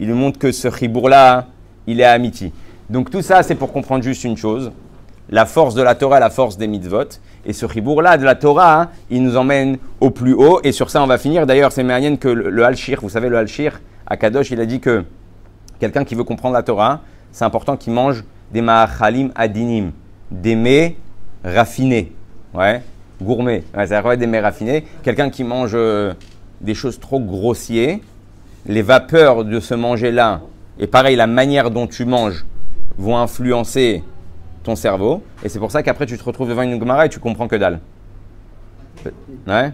[0.00, 1.46] Il lui montre que ce ribourg-là,
[1.86, 2.52] il est à amitié.
[2.90, 4.72] Donc tout ça, c'est pour comprendre juste une chose
[5.30, 7.20] la force de la Torah, la force des mitzvot.
[7.46, 10.60] Et ce ribourg-là de la Torah, hein, il nous emmène au plus haut.
[10.64, 11.46] Et sur ça, on va finir.
[11.46, 14.66] D'ailleurs, c'est Marianne que le, le Al-Shir, vous savez, le Al-Shir, à Kadosh, il a
[14.66, 15.04] dit que
[15.80, 17.00] quelqu'un qui veut comprendre la Torah,
[17.34, 19.90] c'est important qu'il mange des ma'achalim adinim,
[20.30, 20.96] des mets
[21.42, 22.12] raffinés.
[22.54, 22.80] Ouais,
[23.20, 23.64] gourmet.
[23.76, 24.84] Ouais, c'est vrai, des mets raffinés.
[25.02, 26.14] Quelqu'un qui mange euh,
[26.60, 28.04] des choses trop grossiers,
[28.66, 30.42] les vapeurs de ce manger-là,
[30.78, 32.46] et pareil, la manière dont tu manges,
[32.98, 34.04] vont influencer
[34.62, 35.24] ton cerveau.
[35.42, 37.56] Et c'est pour ça qu'après, tu te retrouves devant une Gemara et tu comprends que
[37.56, 37.80] dalle.
[39.48, 39.72] Ouais?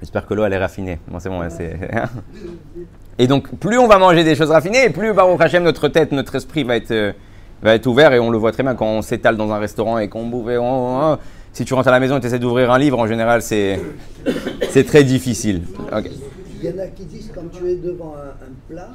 [0.00, 0.98] J'espère que l'eau, elle est raffinée.
[1.08, 1.76] Bon, c'est bon, c'est...
[3.18, 6.12] Et donc, plus on va manger des choses raffinées, et plus, Baruch Hashem, notre tête,
[6.12, 7.12] notre esprit va être, euh,
[7.62, 8.12] va être ouvert.
[8.12, 10.48] Et on le voit très bien quand on s'étale dans un restaurant et qu'on bouffe.
[10.50, 11.18] et on- on-
[11.52, 13.80] si tu rentres à la maison et tu essaies d'ouvrir un livre, en général, c'est,
[14.86, 15.62] très difficile.
[16.62, 18.88] Il y en a qui disent quand tu es devant un, un plat,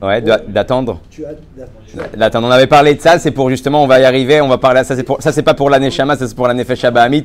[0.00, 1.00] Ouais, d'a- d'attendre.
[2.20, 4.58] attends, on avait parlé de ça, c'est pour justement, on va y arriver, on va
[4.58, 7.24] parler, ça c'est ça c'est pas pour la Neshama, ça c'est pour la Nefesh Abahamit,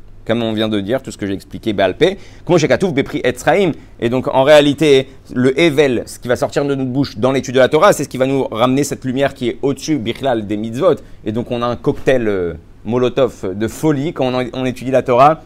[0.25, 3.21] comme on vient de dire, tout ce que j'ai expliqué, Balpé, comment chez Katouf, Bepri
[3.23, 3.71] Etzraim.
[3.99, 7.55] Et donc, en réalité, le Evel, ce qui va sortir de notre bouche dans l'étude
[7.55, 10.47] de la Torah, c'est ce qui va nous ramener cette lumière qui est au-dessus, Bichlal,
[10.47, 10.95] des mitzvot.
[11.25, 12.53] Et donc, on a un cocktail euh,
[12.85, 14.13] Molotov de folie.
[14.13, 15.41] Quand on, on étudie la Torah,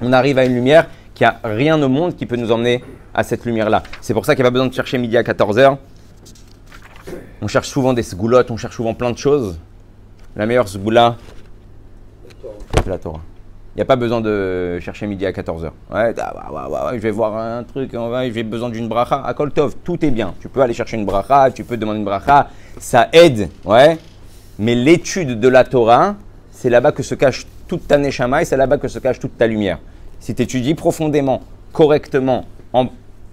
[0.00, 2.82] on arrive à une lumière qui a rien au monde qui peut nous emmener
[3.14, 3.82] à cette lumière-là.
[4.00, 5.76] C'est pour ça qu'il n'y a pas besoin de chercher midi à 14h.
[7.40, 9.58] On cherche souvent des sgoulottes, on cherche souvent plein de choses.
[10.36, 11.16] La meilleure sgoula,
[12.76, 13.20] c'est la Torah.
[13.74, 15.70] Il n'y a pas besoin de chercher midi à 14h.
[15.90, 17.92] Ouais, ah, ouais, ouais, ouais, je vais voir un truc,
[18.34, 19.22] j'ai besoin d'une bracha.
[19.24, 20.34] À Koltov, tout est bien.
[20.40, 23.96] Tu peux aller chercher une bracha, tu peux demander une bracha, ça aide, ouais.
[24.58, 26.16] Mais l'étude de la Torah,
[26.50, 29.38] c'est là-bas que se cache toute ta neshama et c'est là-bas que se cache toute
[29.38, 29.78] ta lumière.
[30.20, 31.40] Si tu étudies profondément,
[31.72, 32.88] correctement, en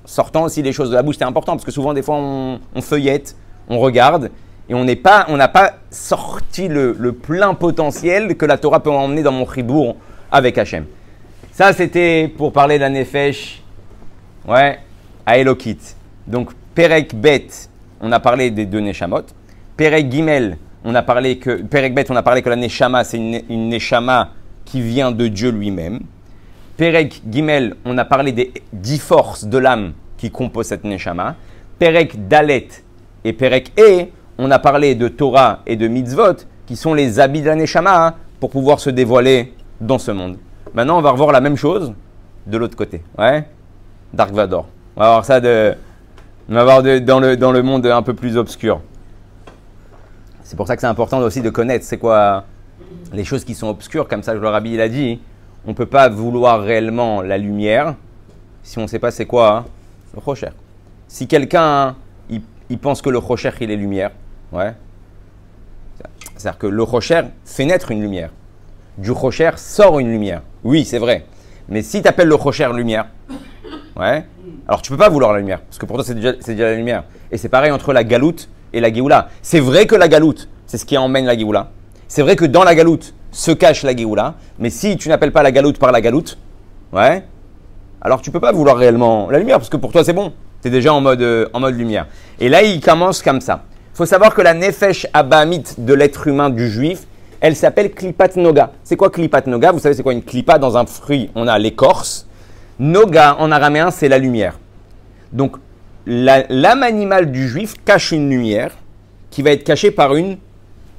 [0.06, 2.82] sortant aussi les choses de la bouche, c'est important parce que souvent, des fois, on,
[2.82, 3.36] feuillette,
[3.68, 4.32] on regarde
[4.70, 9.34] et on n'a pas sorti le, le plein potentiel que la Torah peut emmener dans
[9.34, 9.98] mon chibour
[10.32, 10.86] avec Hachem.
[11.52, 13.62] Ça, c'était pour parler de la Nefesh,
[14.48, 14.80] ouais,
[15.26, 15.80] à Elokit.
[16.28, 17.48] Donc, Perek Bet,
[18.02, 19.24] on a parlé des deux Neshamot.
[19.76, 23.18] Perek Gimel, on a parlé que, Perek Bet, on a parlé que la Neshama, c'est
[23.18, 24.32] une, une Neshama
[24.66, 26.00] qui vient de Dieu lui-même.
[26.78, 31.36] Perek Gimel, on a parlé des dix forces de l'âme qui composent cette Neshama.
[31.78, 32.68] Perek Dalet
[33.24, 34.06] et Perek E,
[34.38, 38.08] on a parlé de Torah et de Mitzvot, qui sont les habits de la Neshama
[38.08, 40.38] hein, pour pouvoir se dévoiler dans ce monde.
[40.74, 41.94] Maintenant, on va revoir la même chose
[42.48, 43.02] de l'autre côté.
[43.18, 43.48] Ouais
[44.14, 44.68] Dark Vador.
[44.96, 45.74] On va voir ça de,
[46.50, 48.82] on va voir de- dans, le, dans le monde un peu plus obscur.
[50.44, 52.44] C'est pour ça que c'est important aussi de connaître c'est quoi
[53.14, 55.20] les choses qui sont obscures, comme ça, le Rabbi il a dit.
[55.66, 57.96] On ne peut pas vouloir réellement la lumière
[58.64, 59.66] si on ne sait pas c'est quoi
[60.14, 60.50] le Rocher.
[61.08, 61.96] Si quelqu'un
[62.30, 64.12] il, il pense que le Rocher il est lumière,
[64.52, 64.74] ouais.
[66.36, 68.32] C'est-à-dire que le Rocher fait naître une lumière.
[68.98, 70.42] Du Rocher sort une lumière.
[70.64, 71.26] Oui, c'est vrai.
[71.70, 73.08] Mais si tu appelles le Rocher lumière,
[73.98, 74.26] ouais,
[74.68, 77.04] alors tu peux pas vouloir la lumière, parce que pour toi c'est déjà, la lumière.
[77.32, 79.30] Et c'est pareil entre la galoute et la Géoula.
[79.42, 81.72] C'est vrai que la galoute, c'est ce qui emmène la Géoula.
[82.08, 85.44] C'est vrai que dans la galoute se cache la Géoula, mais si tu n'appelles pas
[85.44, 86.38] la galoute par la galoute,
[86.92, 87.24] ouais,
[88.02, 90.34] alors tu peux pas vouloir réellement la lumière, parce que pour toi c'est bon.
[90.62, 92.08] Tu es déjà en mode, euh, en mode lumière.
[92.40, 93.64] Et là, il commence comme ça.
[93.94, 97.08] Il faut savoir que la nefesh abamit de l'être humain du juif,
[97.42, 98.72] elle s'appelle klipat noga.
[98.84, 101.30] C'est quoi klipat noga Vous savez, c'est quoi une klipa dans un fruit?
[101.36, 102.28] On a l'écorce.
[102.80, 104.60] Noga en araméen, c'est la lumière.
[105.32, 105.58] Donc,
[106.06, 108.72] l'âme animale du juif cache une lumière
[109.30, 110.38] qui va être cachée par une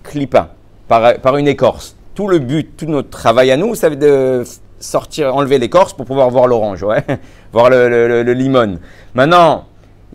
[0.02, 0.54] clipa,
[0.88, 1.96] par, une écorce.
[2.14, 4.44] Tout le but, tout notre travail à nous, c'est de
[4.78, 6.84] sortir, enlever l'écorce pour pouvoir voir l'orange,
[7.52, 8.78] voir le- le limon.
[9.14, 9.64] Maintenant,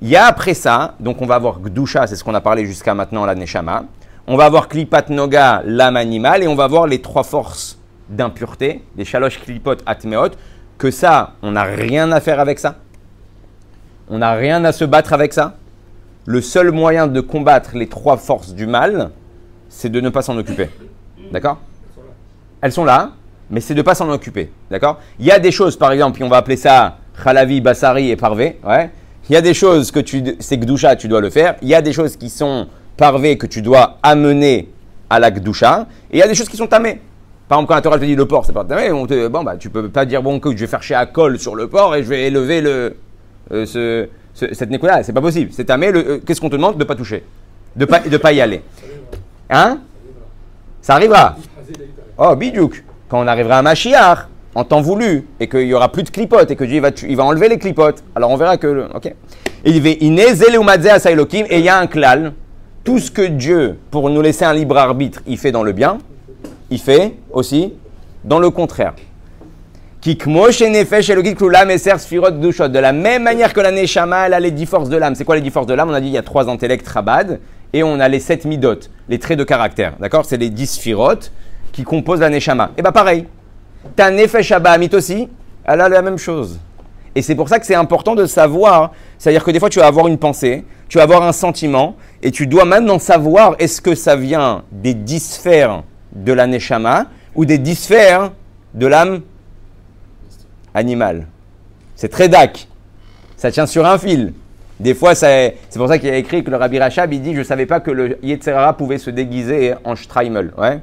[0.01, 2.65] il y a après ça, donc on va avoir Gdusha, c'est ce qu'on a parlé
[2.65, 3.85] jusqu'à maintenant, la Neshama.
[4.27, 7.77] On va avoir Klipat Noga, l'âme animale, et on va voir les trois forces
[8.09, 10.29] d'impureté, les Shalosh Klipot Atmeot,
[10.79, 12.77] que ça, on n'a rien à faire avec ça.
[14.09, 15.57] On n'a rien à se battre avec ça.
[16.25, 19.11] Le seul moyen de combattre les trois forces du mal,
[19.69, 20.69] c'est de ne pas s'en occuper.
[21.31, 21.59] D'accord?
[22.61, 23.11] Elles sont là,
[23.51, 24.49] mais c'est de ne pas s'en occuper.
[24.71, 24.99] D'accord?
[25.19, 28.15] Il y a des choses, par exemple, puis on va appeler ça Khalavi, Bassari et
[28.15, 28.57] Parvé.
[28.63, 28.89] Ouais.
[29.29, 31.55] Il y a des choses que tu, c'est Gdusha, tu dois le faire.
[31.61, 34.69] Il y a des choses qui sont Parvé que tu dois amener
[35.10, 35.88] à la Gdusha.
[36.12, 37.01] Et il y a des choses qui sont tamées.
[37.47, 39.43] Par exemple, quand la Torah te dit le porc, c'est pas tamé, on te, bon,
[39.43, 41.67] bah, tu peux pas dire bon, que je vais faire chier à col sur le
[41.67, 42.95] porc et je vais élever le,
[43.51, 44.71] euh, ce, ce- cette.
[45.03, 45.51] C'est pas possible.
[45.53, 45.91] C'est tamé.
[45.93, 46.77] euh, Qu'est-ce qu'on te demande?
[46.77, 47.23] De pas toucher.
[47.75, 48.62] De pas, y aller.
[49.49, 49.79] Hein?
[50.81, 51.36] Ça arrivera.
[52.17, 52.84] Oh, bidouk.
[53.10, 56.49] Quand on arrivera à Mashiach, en temps voulu, et qu'il y aura plus de clipotes,
[56.49, 58.67] et que Dieu va, il va enlever les clipotes, alors on verra que.
[58.67, 59.13] le- Ok.
[59.65, 59.86] Et il
[61.63, 62.34] y a un klal.
[62.86, 65.98] Tout ce que Dieu, pour nous laisser un libre arbitre, il fait dans le bien,
[66.69, 67.74] il fait aussi
[68.24, 68.93] dans le contraire.
[70.06, 70.12] De
[72.80, 75.15] la même manière que la Neshama, elle a les dix forces de l'âme.
[75.15, 75.89] C'est quoi les dix forces de l'âme?
[75.89, 77.39] On a dit il y a trois intellects Rabad
[77.74, 78.78] et on a les sept midot,
[79.10, 79.93] les traits de caractère.
[80.00, 80.26] D'accord?
[80.26, 81.32] C'est les dix Sfirot
[81.71, 82.69] qui composent la Neshama.
[82.78, 83.26] Et bah pareil.
[83.95, 85.28] Ta Nefesh Abahamit aussi,
[85.63, 86.60] elle a la même chose.
[87.15, 88.91] Et c'est pour ça que c'est important de savoir.
[89.17, 92.32] C'est-à-dire que des fois, tu vas avoir une pensée, tu vas avoir un sentiment, et
[92.32, 97.45] tu dois maintenant savoir est-ce que ça vient des dix sphères de la Neshama ou
[97.45, 98.32] des dix sphères
[98.73, 99.21] de l'âme
[100.73, 101.28] animale.
[101.95, 102.67] C'est très dac.
[103.38, 104.34] Ça tient sur un fil.
[104.80, 107.39] Des fois, c'est pour ça qu'il a écrit que le Rabbi Rachab, il dit Je
[107.39, 110.51] ne savais pas que le Yetzerara pouvait se déguiser en Streimel.
[110.58, 110.80] Ouais.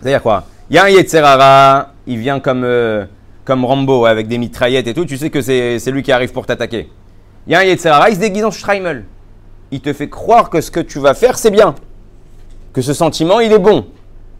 [0.00, 0.44] C'est-à-dire quoi?
[0.70, 3.04] Il y a un Yetzerara, il vient comme, euh,
[3.44, 6.46] comme Rambo avec des mitraillettes et tout, tu sais que c'est lui qui arrive pour
[6.46, 6.88] t'attaquer.
[7.46, 9.04] Il y a un Yetzerara, il se déguise en Streimel.
[9.70, 11.74] Il te fait croire que ce que tu vas faire, c'est bien.
[12.72, 13.86] Que ce sentiment, il est bon.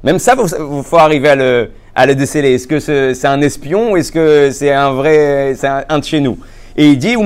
[0.04, 2.54] Même ça, il faut arriver à le, à le déceler.
[2.54, 6.20] Est-ce que c'est un espion ou est-ce que c'est un vrai, c'est un, de chez
[6.20, 6.38] nous?
[6.76, 7.16] Et il dit.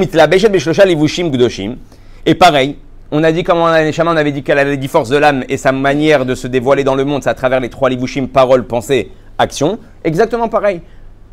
[2.29, 2.77] Et pareil,
[3.11, 5.45] on a dit la Neshama, on avait dit qu'elle a les dix forces de l'âme
[5.49, 8.27] et sa manière de se dévoiler dans le monde, c'est à travers les trois Levushim,
[8.27, 9.79] parole, pensée, action.
[10.05, 10.81] Exactement pareil.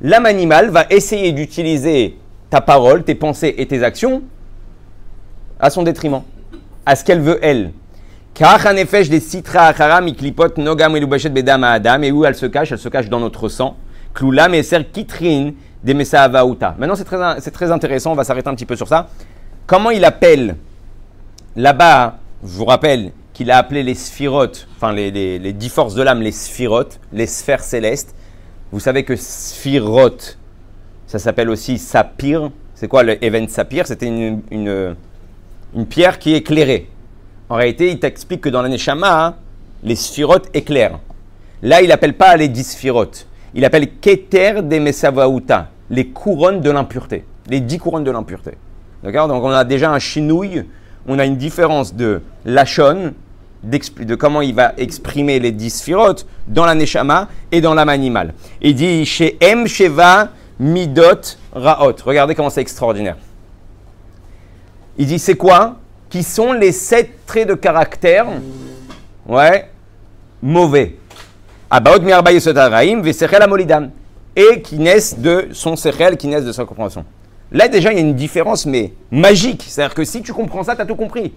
[0.04, 2.18] L'âme animale va essayer d'utiliser
[2.50, 4.22] ta parole, tes pensées et tes actions
[5.60, 6.24] à son détriment,
[6.86, 7.72] à ce qu'elle veut elle.
[8.36, 9.74] Des citra
[10.58, 11.00] nogam
[11.32, 12.02] bedam adam.
[12.02, 13.78] Et où elle se cache Elle se cache dans notre sang.
[14.14, 15.52] Klulam et kitrin
[15.84, 15.94] des.
[15.94, 18.12] Maintenant, c'est très, c'est très intéressant.
[18.12, 19.10] On va s'arrêter un petit peu sur ça.
[19.68, 20.58] Comment il appelle
[21.56, 25.94] Là-bas, je vous rappelle qu'il a appelé les sphirotes, enfin les, les, les dix forces
[25.94, 28.16] de l'âme, les sphirotes, les sphères célestes.
[28.74, 30.40] Vous savez que sphirote,
[31.06, 32.50] ça s'appelle aussi sapir.
[32.74, 33.86] C'est quoi le sapir?
[33.86, 36.90] C'était une, une, pierre qui éclairée.
[37.50, 39.36] En réalité, il t'explique que dans la Neshama, hein,
[39.84, 41.00] les sphirotes éclairent.
[41.62, 43.28] Là, il n'appelle pas les dix sphirotes.
[43.54, 47.26] Il appelle Keter de Mesavaouta, les couronnes de l'impureté.
[47.50, 48.56] Les dix couronnes de l'impureté.
[49.04, 49.28] D'accord?
[49.28, 50.66] Donc, on a déjà un chinouille,
[51.08, 53.14] on a une différence de Lachon,
[53.64, 58.34] de comment il va exprimer les dix sphirotes dans la Neshama et dans l'âme animale.
[58.62, 61.96] Il dit chez Sheva, Midot, Raot.
[62.06, 63.18] Regardez comment c'est extraordinaire.
[64.98, 65.78] Il dit c'est quoi?
[66.10, 68.28] Qui sont les sept traits de caractère
[69.28, 69.70] Ouais,
[70.42, 70.98] mauvais.
[71.70, 72.00] Abaot
[73.42, 73.92] amolidam.
[74.36, 77.06] Et qui naissent de son sechel, qui naissent de sa compréhension.
[77.52, 79.64] Là, déjà, il y a une différence, mais magique.
[79.68, 81.34] C'est-à-dire que si tu comprends ça, tu as tout compris.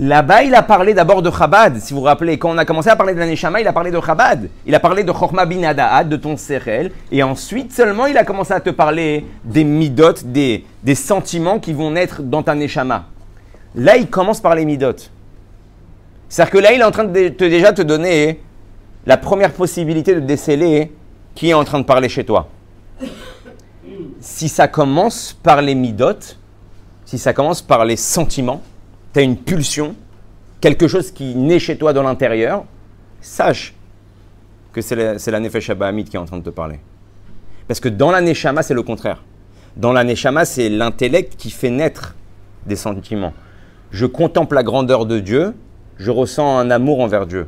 [0.00, 1.78] Là-bas, il a parlé d'abord de Chabad.
[1.80, 3.72] Si vous vous rappelez, quand on a commencé à parler de la Neshama, il a
[3.72, 4.48] parlé de Chabad.
[4.64, 6.92] Il a parlé de Chorma bin Adaad, de ton Sechel.
[7.10, 11.72] Et ensuite seulement, il a commencé à te parler des midot, des, des sentiments qui
[11.72, 13.06] vont naître dans ta Neshama.
[13.74, 14.94] Là, il commence par les midot.
[16.28, 18.40] C'est-à-dire que là, il est en train de te, déjà te donner
[19.04, 20.92] la première possibilité de déceler
[21.34, 22.48] qui est en train de parler chez toi.
[24.20, 26.36] Si ça commence par les midot,
[27.04, 28.62] si ça commence par les sentiments,
[29.18, 29.94] tu une pulsion,
[30.60, 32.64] quelque chose qui naît chez toi dans l'intérieur,
[33.20, 33.74] sache
[34.72, 36.78] que c'est la, la Nefesh qui est en train de te parler.
[37.66, 39.22] Parce que dans la Neshama, c'est le contraire.
[39.76, 42.16] Dans la Neshama, c'est l'intellect qui fait naître
[42.66, 43.32] des sentiments.
[43.90, 45.54] Je contemple la grandeur de Dieu,
[45.98, 47.46] je ressens un amour envers Dieu.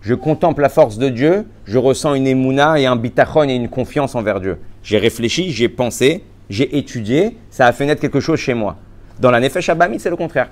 [0.00, 3.68] Je contemple la force de Dieu, je ressens une émouna et un bitachon et une
[3.68, 4.58] confiance envers Dieu.
[4.82, 8.76] J'ai réfléchi, j'ai pensé, j'ai étudié, ça a fait naître quelque chose chez moi.
[9.18, 10.50] Dans la Nefesh Abahamit, c'est le contraire.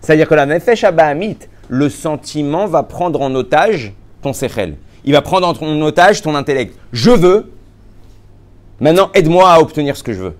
[0.00, 4.74] C'est-à-dire que la Nefesh Abahamit, le sentiment va prendre en otage ton sechel.
[5.04, 6.74] Il va prendre en otage ton intellect.
[6.92, 7.50] Je veux,
[8.80, 10.34] maintenant aide-moi à obtenir ce que je veux.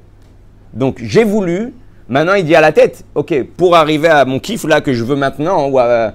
[0.73, 1.73] Donc j'ai voulu,
[2.09, 5.05] maintenant il dit à la tête, ok, pour arriver à mon kiff là que je
[5.05, 6.15] veux maintenant, ou à,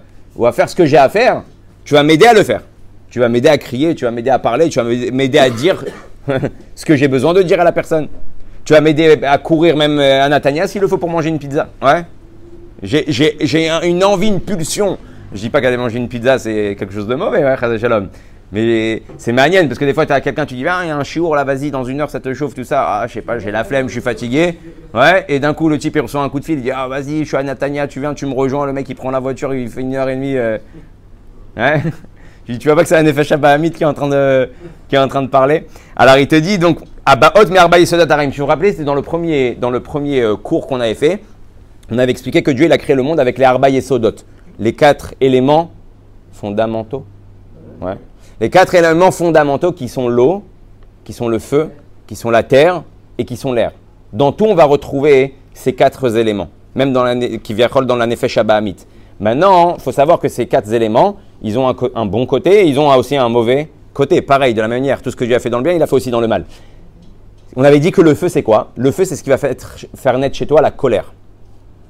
[0.52, 1.44] faire ce que j'ai à faire,
[1.84, 2.62] tu vas m'aider à le faire.
[3.10, 5.86] Tu vas m'aider à crier, tu vas m'aider à parler, tu vas m'aider à dire
[6.76, 8.10] ce que j'ai besoin de dire à la personne.
[8.66, 11.70] Tu vas m'aider à courir même à Natania s'il le faut pour manger une pizza.
[11.82, 12.04] Ouais.
[12.84, 14.98] J'ai- J'ai j'ai un- une envie, une pulsion.
[15.34, 18.10] Je dis pas qu'aller manger une pizza c'est quelque chose de mauvais, ouais, Chazé Shalom.
[18.52, 20.92] Mais c'est manienne parce que des fois tu as quelqu'un, tu dis ah, il y
[20.92, 22.86] a un chiour là, vas-y, dans une heure ça te chauffe, tout ça.
[22.88, 24.58] Ah, je sais pas, j'ai la flemme, je suis fatigué.
[24.94, 26.88] Ouais, et d'un coup le type il reçoit un coup de fil, il dit ah,
[26.88, 28.66] vas-y, je suis à Natania, tu viens, tu me rejoins.
[28.66, 30.38] Le mec il prend la voiture, il fait une heure et demie.
[30.38, 30.58] euh,
[31.58, 31.82] Ouais.
[32.48, 34.50] Je dis, tu vois pas que c'est un effet Shabbahamid qui est en train de,
[34.88, 35.66] qui est en train de parler?
[35.96, 38.32] Alors il te dit donc Abaot mi arba yesodot harim.
[38.32, 41.22] Si vous rappelez, c'était dans le premier, dans le premier euh, cours qu'on avait fait.
[41.92, 44.16] On avait expliqué que Dieu il a créé le monde avec les arba yesodot,
[44.60, 45.72] les quatre éléments
[46.32, 47.06] fondamentaux.
[48.42, 50.44] Les quatre éléments fondamentaux qui sont l'eau,
[51.04, 51.70] qui sont le feu,
[52.08, 52.84] qui sont la terre
[53.18, 53.72] et qui sont l'air.
[54.14, 58.08] Dans tout, on va retrouver ces quatre éléments, même dans la, qui viennent dans la
[58.08, 58.40] Nefesh.
[59.20, 62.80] Maintenant, il faut savoir que ces quatre éléments, ils ont un, bon côté et ils
[62.80, 64.22] ont aussi un mauvais côté.
[64.22, 65.82] Pareil, de la même manière, tout ce que Dieu a fait dans le bien, il
[65.82, 66.46] a fait aussi dans le mal.
[67.56, 68.72] On avait dit que le feu, c'est quoi?
[68.76, 71.14] Le feu, c'est ce qui va faire naître chez toi la colère.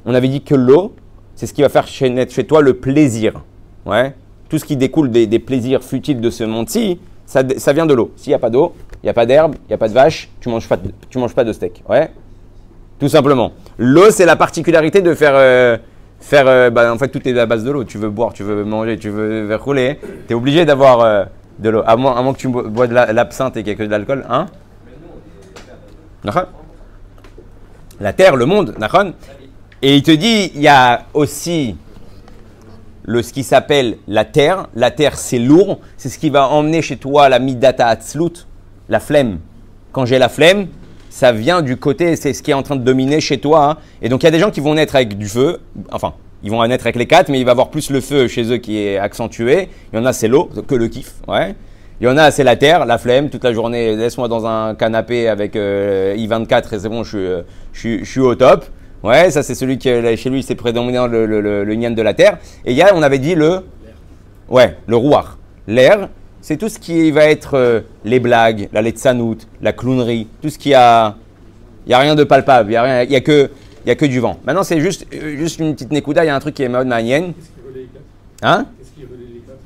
[0.06, 0.94] On avait dit que l'eau,
[1.36, 3.42] c'est ce qui va faire chez- naître chez toi le plaisir.
[3.86, 4.14] Ouais.
[4.50, 7.42] Tout ce qui découle des, plaisirs futiles de ce monde-ci, ça,
[7.74, 8.12] vient de l'eau.
[8.16, 9.94] S'il n'y a pas d'eau, il n'y a pas d'herbe, il n'y a pas de
[9.94, 11.84] vache, tu ne manges, pas de- manges pas de steak.
[11.90, 12.12] Ouais.
[13.00, 13.52] Tout simplement.
[13.78, 15.34] L'eau, c'est la particularité de faire.
[15.36, 15.78] euh,
[16.20, 17.84] faire euh, bah, en fait, tout est à la base de l'eau.
[17.84, 20.00] Tu veux boire, tu veux manger, tu veux rouler.
[20.28, 21.26] Tu es obligé d'avoir euh,
[21.60, 21.82] de l'eau.
[21.86, 24.24] À moins, que tu bo- bois de la- l'absinthe et qu'il ait que de l'alcool.
[24.30, 24.46] Hein?
[28.00, 28.76] La terre, le monde,
[29.82, 31.76] Et il te dit, il y a aussi
[33.04, 34.68] le, ce qui s'appelle la terre.
[34.76, 35.80] La terre, c'est lourd.
[35.98, 38.48] C'est ce qui va emmener chez toi la midata atzlut,
[38.90, 39.40] la flemme.
[39.92, 40.68] Quand j'ai la flemme,
[41.10, 43.70] ça vient du côté, c'est ce qui est en train de dominer chez toi.
[43.72, 43.78] hein.
[44.02, 45.60] Et donc, il y a des gens qui vont naître avec du feu.
[45.92, 48.52] Enfin, ils vont naître avec les quatre, mais il va avoir plus le feu chez
[48.52, 49.70] eux qui est accentué.
[49.94, 51.14] Il y en a, c'est l'eau, que le kiff.
[51.28, 51.56] Ouais.
[52.02, 53.96] Il y en a, c'est la terre, la flemme, toute la journée.
[53.96, 58.66] Laisse-moi dans un canapé avec euh, I24 et c'est bon, je suis, euh, au top.
[59.06, 62.02] Ouais, ça c'est celui qui, euh, chez lui, c'est prédominant le, le, le, le de
[62.02, 62.40] la terre.
[62.66, 63.60] Et il y a, on avait dit le,
[64.50, 65.38] ouais, le rouar.
[65.68, 66.10] L'air,
[66.42, 70.58] c'est tout ce qui va être euh, les blagues, la letsanout, la clownerie, tout ce
[70.58, 71.18] qui a,
[71.86, 73.52] il y a rien de palpable, il y a rien, il y a que,
[73.86, 74.40] y a que du vent.
[74.44, 76.70] Maintenant, c'est juste, euh, juste une petite nekuda, il y a un truc qui est
[76.70, 77.34] mode manienne.
[77.34, 78.42] Qu'est-ce qui relie les quatre?
[78.42, 78.66] Hein?
[78.76, 79.60] Qu'est-ce qui relie les quatre?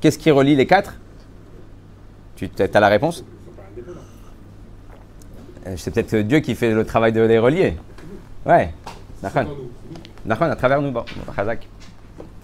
[0.00, 0.94] Qu'est-ce qui relie les quatre?
[2.36, 3.26] Tu as la réponse?
[5.66, 7.74] Euh, C'est peut-être Dieu qui fait le travail de les relier.
[8.46, 8.70] Ouais.
[10.24, 11.04] D'accord, à travers nous, bon.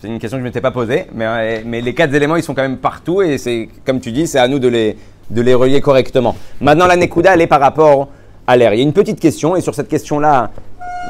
[0.01, 2.43] C'est une question que je ne m'étais pas posée, mais, mais les quatre éléments, ils
[2.43, 4.97] sont quand même partout et c'est, comme tu dis, c'est à nous de les,
[5.31, 6.37] de les relier correctement.
[6.61, 8.09] Maintenant, la Nekuda, elle est par rapport
[8.47, 8.75] à l'air.
[8.75, 10.51] Il y a une petite question et sur cette question-là,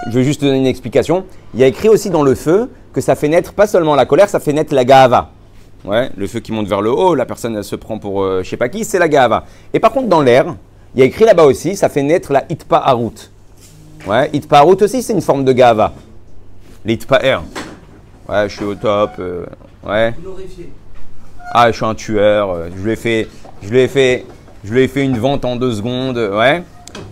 [0.08, 1.24] je vais juste te donner une explication.
[1.54, 4.06] Il y a écrit aussi dans le feu que ça fait naître pas seulement la
[4.06, 5.30] colère, ça fait naître la gava.
[5.84, 8.42] Ouais, le feu qui monte vers le haut, la personne elle se prend pour euh,
[8.42, 9.44] je sais pas qui, c'est la gava.
[9.74, 10.54] Et par contre, dans l'air,
[10.94, 13.30] il y a écrit là-bas aussi, ça fait naître la hitpa harut.
[14.06, 15.92] Ouais, hitpa harut aussi, c'est une forme de gava.
[16.84, 17.42] L'hitpa air.
[18.28, 19.10] Ouais, je suis au top.
[19.18, 19.44] euh,
[19.86, 20.14] ouais.
[21.52, 22.50] Ah, je suis un tueur.
[22.50, 23.28] euh, Je lui ai fait,
[23.62, 24.24] je lui ai fait,
[24.64, 26.18] je lui ai fait une vente en deux secondes.
[26.18, 26.62] euh, Ouais.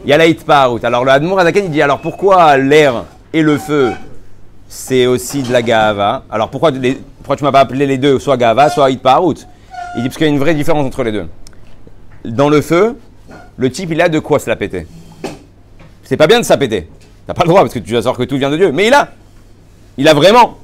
[0.05, 0.81] Il y a la hitpa harut.
[0.85, 3.93] Alors le Admour Azaken, il dit alors pourquoi l'air et le feu,
[4.69, 6.23] c'est aussi de la gava?
[6.31, 9.35] Alors pourquoi, les- pourquoi tu m'as pas appelé les deux, soit gava, soit hitpa harut
[9.97, 11.27] Il dit parce qu'il y a une vraie différence entre les deux.
[12.25, 12.97] Dans le feu,
[13.57, 14.87] le type il a de quoi se la péter.
[16.05, 16.89] C'est pas bien de se la péter.
[17.27, 18.71] T'as pas le droit parce que tu vas savoir que tout vient de Dieu.
[18.73, 19.09] Mais il a.
[19.97, 20.59] Il a vraiment.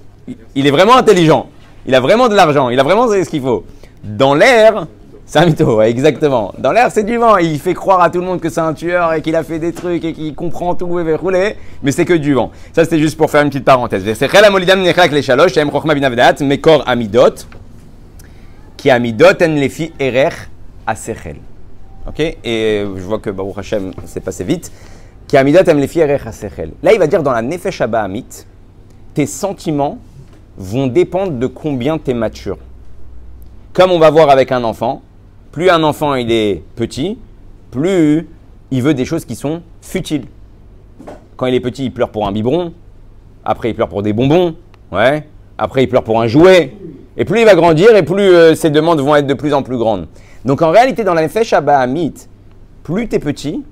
[0.55, 1.48] il- est vraiment intelligent.
[1.87, 2.68] Il a vraiment de l'argent.
[2.68, 3.64] Il a vraiment ce qu'il faut.
[4.05, 4.87] Dans l'air,
[5.24, 6.53] c'est un mytho, exactement.
[6.59, 7.37] Dans l'air, c'est du vent.
[7.38, 9.59] Il fait croire à tout le monde que c'est un tueur et qu'il a fait
[9.59, 12.50] des trucs et qu'il comprend tout et veut rouler, mais c'est que du vent.
[12.72, 14.05] Ça, c'était juste pour faire une petite parenthèse.
[16.42, 17.35] Mekor amidot,
[18.76, 20.31] qui amidot en lefi erer
[20.87, 21.37] asechel.
[22.09, 22.20] Ok?
[22.20, 24.72] Et euh, je vois que Baruch Hashem, c'est passé vite.
[25.33, 28.47] Là, il va dire dans la nefesh amit,
[29.14, 29.99] tes sentiments
[30.57, 32.59] vont dépendre de combien tu es mature.
[33.73, 35.03] Comme on va voir avec un enfant,
[35.53, 37.16] plus un enfant il est petit,
[37.71, 38.27] plus
[38.73, 40.25] il veut des choses qui sont futiles.
[41.37, 42.73] Quand il est petit, il pleure pour un biberon,
[43.45, 44.57] après il pleure pour des bonbons,
[44.90, 45.27] ouais,
[45.59, 46.75] après il pleure pour un jouet,
[47.16, 49.62] et plus il va grandir et plus euh, ses demandes vont être de plus en
[49.62, 50.09] plus grandes.
[50.45, 52.14] Donc en réalité, dans la Nefesh Abahamit,
[52.83, 53.62] plus tu es petit,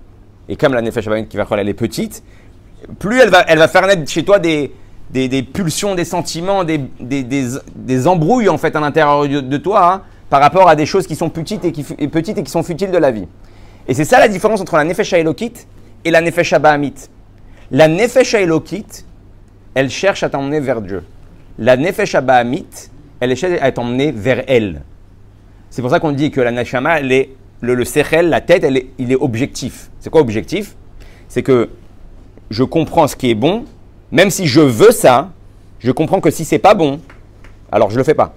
[0.48, 2.22] et comme la Nefesh qui va croire elle est petite,
[2.98, 4.72] plus elle va, elle va faire naître chez toi des,
[5.10, 10.40] des, pulsions, des sentiments, des, des, embrouilles en fait à l'intérieur de, toi hein, par
[10.40, 12.90] rapport à des choses qui sont petites et qui, et petites et qui sont futiles
[12.90, 13.26] de la vie.
[13.86, 15.52] Et c'est ça la différence entre la Nefesh Elokit
[16.04, 16.94] et la Nefesh Abahamit.
[17.70, 19.04] La Nefesh Elokit,
[19.74, 21.02] elle cherche à t'emmener vers Dieu.
[21.58, 22.66] La Nefesh Abahamit,
[23.20, 24.82] elle cherche à t'emmener vers elle.
[25.70, 27.30] C'est pour ça qu'on dit que la Neshama, elle est,
[27.60, 28.66] le, le la tête,
[28.98, 29.90] il est objectif.
[30.00, 30.76] C'est quoi objectif?
[31.28, 31.68] C'est que
[32.50, 33.64] je comprends ce qui est bon,
[34.10, 35.30] même si je veux ça,
[35.80, 37.00] je comprends que si c'est pas bon,
[37.70, 38.32] alors je le fais pas.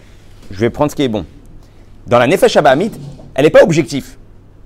[0.49, 1.25] Je vais prendre ce qui est bon.
[2.07, 2.91] Dans la Nefesh Abahamit,
[3.35, 4.17] elle n'est pas objectif.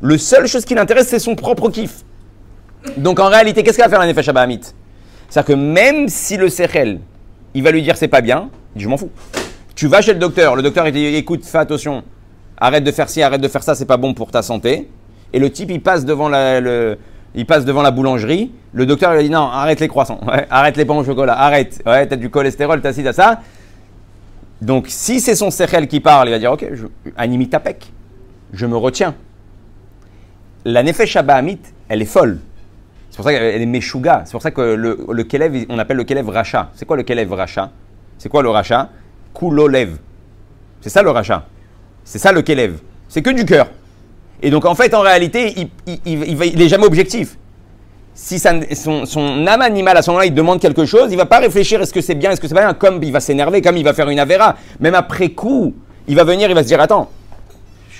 [0.02, 2.04] Le seule chose qui l'intéresse, c'est son propre kiff.
[2.98, 4.62] Donc en réalité, qu'est-ce qu'elle va faire la Nefesh Abahamit
[5.30, 7.00] C'est-à-dire que même si le Sechel,
[7.54, 9.12] il va lui dire c'est pas bien, il dit, je m'en fous.
[9.76, 12.04] Tu vas chez le docteur, le docteur il dit écoute, fais attention,
[12.58, 14.89] arrête de faire ci, arrête de faire ça, c'est pas bon pour ta santé.
[15.34, 16.60] Et le type il passe devant la,
[17.34, 20.86] il passe devant la boulangerie, le docteur lui dit non, arrête les croissants, arrête les
[20.86, 23.41] pains au chocolat, arrête, ouais, t'as du cholestérol, t'as ci, t'as ça.
[24.62, 26.86] Donc si c'est son Sechel qui parle, il va dire ok, je,
[27.18, 27.91] animi tapek,
[28.54, 29.15] je me retiens.
[30.63, 31.18] La Nefesh
[31.89, 32.39] elle est folle.
[33.15, 34.24] C'est pour ça qu'elle est meshuga.
[34.26, 36.72] C'est pour ça que le, le on appelle le Kelev Racha.
[36.74, 37.72] C'est quoi le Kelev Racha?
[38.18, 38.89] C'est quoi le Racha?
[39.34, 39.98] Kulolev.
[40.82, 41.46] C'est ça le Racha.
[42.06, 42.76] C'est ça le Kelev.
[43.10, 43.68] C'est que du cœur.
[44.41, 47.38] Et donc en fait, en réalité, il, il, il, il va- il est jamais objectif.
[48.13, 51.26] Si ça son, son âme animale à ce moment-là, il demande quelque chose, il va
[51.26, 53.62] pas réfléchir est-ce que c'est bien, est-ce que c'est pas bien, comme il va s'énerver,
[53.62, 54.56] comme il va faire une avéra.
[54.79, 55.73] Même après coup,
[56.08, 57.10] il va venir, il va se dire attends,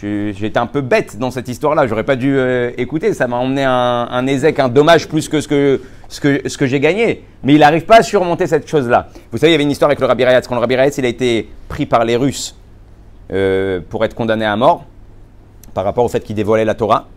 [0.02, 3.64] j'étais un peu bête dans cette histoire-là, j'aurais pas dû euh, écouter, ça m'a emmené
[3.64, 7.24] un, un ézec, un dommage plus que ce que, ce que, ce que j'ai gagné.
[7.44, 9.08] Mais il n'arrive pas à surmonter cette chose-là.
[9.32, 10.48] Vous savez, il y avait une histoire avec le Rabbi Rayatz.
[10.48, 12.56] Quand le Rabbi Rayatz, il a été pris par les Russes
[13.32, 14.86] euh, pour être condamné à mort
[15.74, 17.08] par rapport au fait qu'il dévoilait la Torah.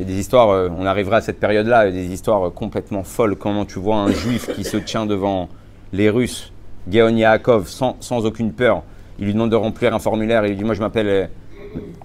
[0.00, 3.36] A des histoires, euh, on arrivera à cette période-là, des histoires complètement folles.
[3.36, 5.48] Comment tu vois un juif qui se tient devant
[5.92, 6.52] les Russes,
[6.90, 8.82] Geon Yaakov, sans, sans aucune peur.
[9.18, 10.44] Il lui demande de remplir un formulaire.
[10.46, 11.26] Il lui dit Moi, je m'appelle, euh,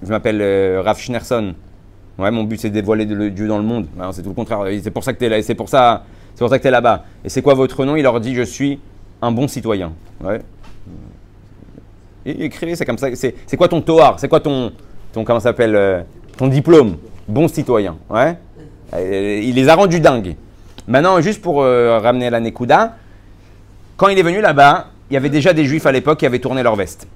[0.03, 0.41] je m'appelle.
[2.19, 3.87] Ouais, mon but, c'est de dévoiler le Dieu dans le monde.
[3.95, 4.65] Ben, c'est tout le contraire.
[4.81, 5.41] C'est pour ça que tu es là.
[5.41, 7.03] C'est pour ça, c'est pour ça que tu es là-bas.
[7.23, 7.95] Et c'est quoi votre nom?
[7.95, 8.79] Il leur dit Je suis
[9.21, 9.93] un bon citoyen.
[10.23, 10.41] Ouais.
[12.27, 13.07] Écrivez, c'est comme ça.
[13.15, 14.71] C'est, quoi ton toar C'est quoi ton,
[15.13, 16.01] ton comment s'appelle euh,
[16.37, 16.97] Ton diplôme?
[17.27, 17.95] Bon citoyen.
[18.09, 18.37] Ouais.
[18.93, 20.35] Euh, il les a rendus dingues.
[20.87, 22.95] Maintenant, juste pour euh, ramener la Nekuda,
[23.95, 26.39] quand il est venu là-bas, il y avait déjà des juifs à l'époque qui avaient
[26.39, 27.07] tourné leur veste.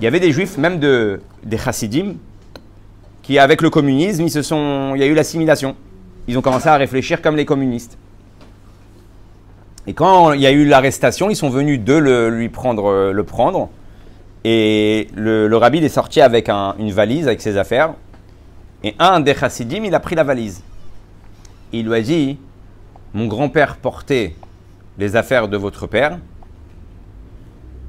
[0.00, 2.14] Il y avait des juifs, même de, des chassidim,
[3.22, 5.76] qui, avec le communisme, ils se sont, il y a eu l'assimilation.
[6.28, 7.96] Ils ont commencé à réfléchir comme les communistes.
[9.86, 13.12] Et quand il y a eu l'arrestation, ils sont venus de le, lui prendre, euh,
[13.12, 13.70] le prendre.
[14.48, 17.94] Et le, rabbi est sorti avec un- une valise avec ses affaires.
[18.84, 20.62] Et un des chassidim, il a pris la valise.
[21.72, 22.38] Il lui a dit
[23.12, 24.36] Mon grand-père portait
[24.98, 26.20] les affaires de votre père.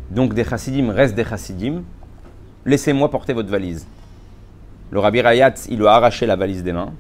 [0.10, 1.84] Donc des chassidim restent des chassidim.
[2.66, 3.86] Laissez-moi porter votre valise.
[4.90, 6.92] Le rabbi Rayat, il lui a arraché la valise des mains.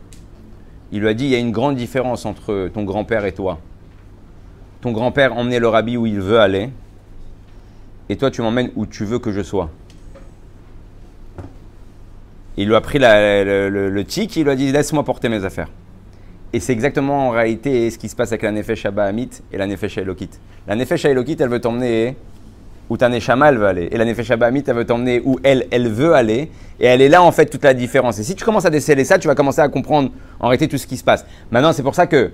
[0.92, 3.58] Il lui a dit Il y a une grande différence entre ton grand-père et toi.
[4.82, 6.70] Ton grand-père emmenait le rabbi où il veut aller.
[8.10, 9.70] Et toi, tu m'emmènes où tu veux que je sois.
[12.58, 15.44] Il lui a pris le, le- le tic, il lui a dit Laisse-moi porter mes
[15.46, 15.70] affaires.
[16.54, 19.68] Et c'est exactement en réalité ce qui se passe avec la Nefesh Hamit et la
[19.68, 20.30] Nefesh Elokit.
[20.68, 22.16] La Nefesh Elokit, elle veut t'emmener
[22.90, 23.90] où ta Neshama, elle veut aller.
[23.92, 26.50] Et la Nefesh Hamit, elle veut t'emmener où elle, elle veut aller.
[26.80, 28.18] Et elle est là, en fait, toute la différence.
[28.20, 30.78] Et si tu commences à déceler ça, tu vas commencer à comprendre en réalité tout
[30.78, 31.26] ce qui se passe.
[31.52, 32.32] Maintenant, c'est pour ça que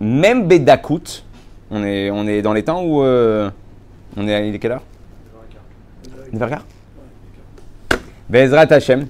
[0.00, 1.22] même Bedakut,
[1.70, 3.02] on est, on est dans les temps où.
[3.02, 3.50] euh,
[4.18, 4.82] on est à il est quelle heure?
[6.34, 6.58] 9h15
[8.28, 9.06] Bezrat Hashem.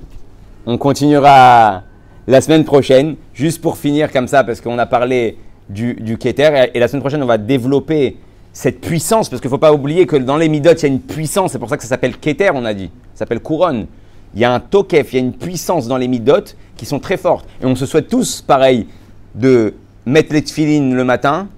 [0.67, 1.83] On continuera
[2.27, 5.39] la semaine prochaine, juste pour finir comme ça, parce qu'on a parlé
[5.69, 6.71] du, du Keter.
[6.75, 8.19] Et, la semaine prochaine, on va développer
[8.53, 10.89] cette puissance, parce qu'il ne faut pas oublier que dans les Midot, il y a
[10.89, 11.53] une puissance.
[11.53, 12.91] C'est pour ça que ça s'appelle Keter, on a dit.
[13.15, 13.87] Ça s'appelle couronne.
[14.35, 17.01] Il y a un Tokef, il y a une puissance dans les Midot qui sont
[17.01, 17.49] très fortes.
[17.63, 18.87] Et on se souhaite tous, pareil,
[19.35, 21.49] de mettre les tefilines le matin,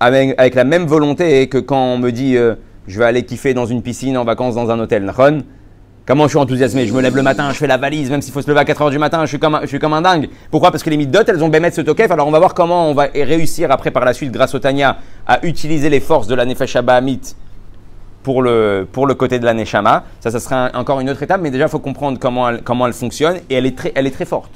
[0.00, 3.54] avec, avec la même volonté que quand on me dit euh, je vais aller kiffer
[3.54, 5.04] dans une piscine en vacances dans un hôtel.
[5.04, 5.42] Nahon
[6.06, 8.32] Comment je suis enthousiasmé Je me lève le matin, je fais la valise, même s'il
[8.32, 10.02] faut se lever à 4h du matin, je suis comme un, je suis comme un
[10.02, 10.28] dingue.
[10.50, 10.72] Pourquoi?
[10.72, 12.10] Parce que les midot, elles ont bémettre ce tokef.
[12.10, 14.96] Alors on va voir comment on va réussir après par la suite, grâce au Tanya,
[15.26, 17.36] à utiliser les forces de la Nefesh Hamit
[18.24, 20.04] pour le, pour le côté de la Neshama.
[20.18, 22.86] Ça, ça sera encore une autre étape, mais déjà il faut comprendre comment elle, comment
[22.88, 24.50] elle fonctionne et elle est très, elle est très forte.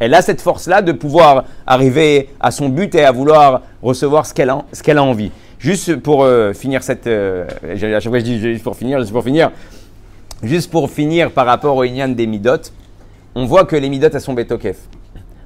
[0.00, 4.34] Elle a cette force-là de pouvoir arriver à son but et à vouloir recevoir ce
[4.34, 5.30] qu'elle a envie.
[5.60, 7.06] Juste pour euh, finir cette.
[7.06, 9.52] euh, à chaque fois je dis juste pour finir, juste pour finir.
[10.42, 12.72] Juste pour finir par rapport au Inyan des Midot,
[13.34, 14.78] on voit que les Midot elles sont Betokef.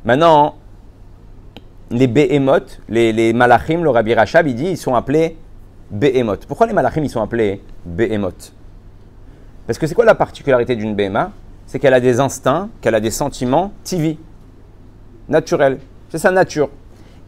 [0.05, 0.55] Maintenant,
[1.91, 5.37] les Behemoth, les, les Malachim, le Rabbi Rachab, il dit ils sont appelés
[5.91, 6.47] Behemoth.
[6.47, 8.53] Pourquoi les Malachim ils sont appelés Behemoth?
[9.67, 11.33] Parce que c'est quoi la particularité d'une Behema
[11.67, 14.17] C'est qu'elle a des instincts, qu'elle a des sentiments TV,
[15.29, 15.79] naturels.
[16.09, 16.71] C'est sa nature.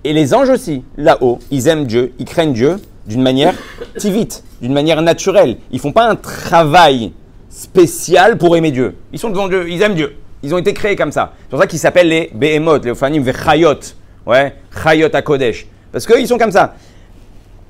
[0.05, 2.77] Et les anges aussi, là-haut, ils aiment Dieu, ils craignent Dieu
[3.07, 3.55] d'une manière
[3.97, 5.57] tivite, d'une manière naturelle.
[5.71, 7.13] Ils font pas un travail
[7.49, 8.95] spécial pour aimer Dieu.
[9.13, 10.17] Ils sont devant Dieu, ils aiment Dieu.
[10.43, 11.33] Ils ont été créés comme ça.
[11.43, 13.81] C'est pour ça qu'ils s'appellent les Behemoth, les Ophanim, Vechayot.
[14.27, 15.67] Ouais, Chayot à Kodesh.
[15.91, 16.75] Parce qu'ils sont comme ça.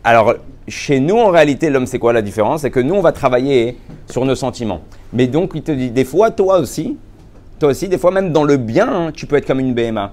[0.02, 0.34] Alors,
[0.68, 2.62] chez nous, en réalité, l'homme, c'est quoi la différence?
[2.62, 3.78] C'est que nous, on va travailler
[4.10, 4.80] sur nos sentiments.
[5.12, 6.96] Mais donc, il te dit, des fois, toi aussi,
[7.58, 10.12] toi aussi, des fois, même dans le bien, hein, tu peux être comme une BMA.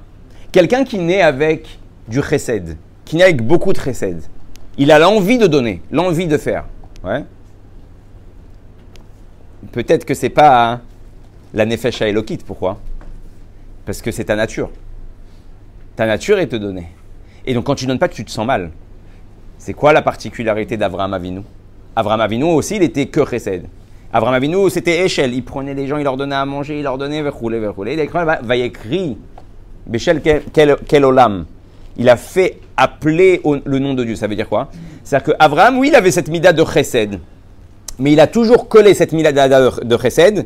[0.52, 4.22] Quelqu'un qui naît avec du chesed, qui naît avec beaucoup de chesed,
[4.78, 6.66] il a l'envie de donner, l'envie de faire.
[7.04, 7.24] Ouais.
[9.72, 10.82] Peut-être que c'est pas hein,
[11.54, 12.40] la nefesh Elokit.
[12.46, 12.80] Pourquoi?
[13.86, 14.70] Parce que c'est ta nature.
[15.96, 16.88] Ta nature est te donner.
[17.46, 18.72] Et donc, quand tu donnes pas, tu te sens mal.
[19.58, 21.42] C'est quoi la particularité d'Avraham Avinu?
[21.96, 23.66] Avraham Avinu aussi, il était que chesed.
[24.12, 25.34] Avraham Avinu, c'était échelle.
[25.34, 27.94] Il prenait les gens, il leur donnait à manger, il leur donnait verroulé, verroulé.
[27.94, 29.18] Il écrit, va, écrit,
[29.86, 30.22] Béchel
[30.54, 31.46] quel olam?
[31.98, 34.16] Il a fait appeler le nom de Dieu.
[34.16, 34.70] Ça veut dire quoi?
[35.04, 37.20] C'est-à-dire qu'Avraham, oui, il avait cette mida de chesed.
[38.00, 40.46] Mais il a toujours collé cette mida de chesed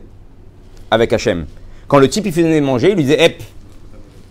[0.91, 1.45] avec Hachem.
[1.87, 3.41] Quand le type, il faisait manger, il lui disait, Hep,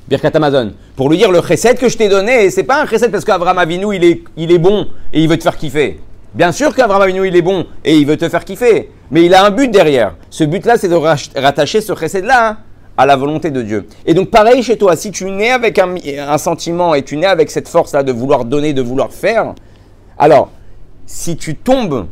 [0.09, 3.11] Birkat Amazon, pour lui dire le chesed que je t'ai donné, c'est pas un chesed
[3.11, 5.99] parce qu'Avraham Avinu il est, il est bon et il veut te faire kiffer.
[6.35, 9.35] Bien sûr qu'Avraham Avinu il est bon et il veut te faire kiffer, mais il
[9.35, 10.14] a un but derrière.
[10.31, 12.59] Ce but-là, c'est de rattacher ce chesed-là hein,
[12.97, 13.87] à la volonté de Dieu.
[14.07, 17.51] Et donc pareil chez toi, si tu nais avec un, sentiment et tu nais avec
[17.51, 19.55] cette force-là de vouloir donner, de vouloir faire,
[20.19, 20.51] alors
[21.07, 22.07] si tu tombes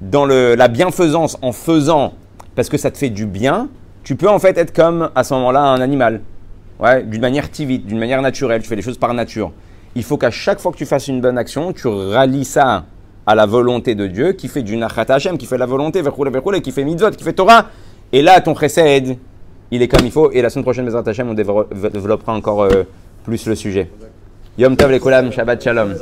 [0.00, 2.14] dans la bienfaisance en faisant
[2.54, 3.68] parce que ça te fait du bien,
[4.02, 6.20] tu peux en fait être comme à ce moment-là un animal.
[7.04, 9.52] D'une manière tivite, d'une manière naturelle, tu fais les choses par nature.
[9.94, 12.84] Il faut qu'à chaque fois que tu fasses une bonne action, tu rallies ça
[13.26, 16.02] à la volonté de Dieu qui fait du nachat Hashem, qui fait la volonté,
[16.62, 17.66] qui fait mitzvot, qui fait Torah.
[18.12, 19.18] Et là, ton chesed,
[19.70, 20.30] il est comme il faut.
[20.32, 22.84] Et la semaine prochaine, Bezrat Hashem, on développera encore euh,
[23.24, 23.90] plus le sujet.
[24.58, 25.94] Yom Tov les Shabbat Shalom.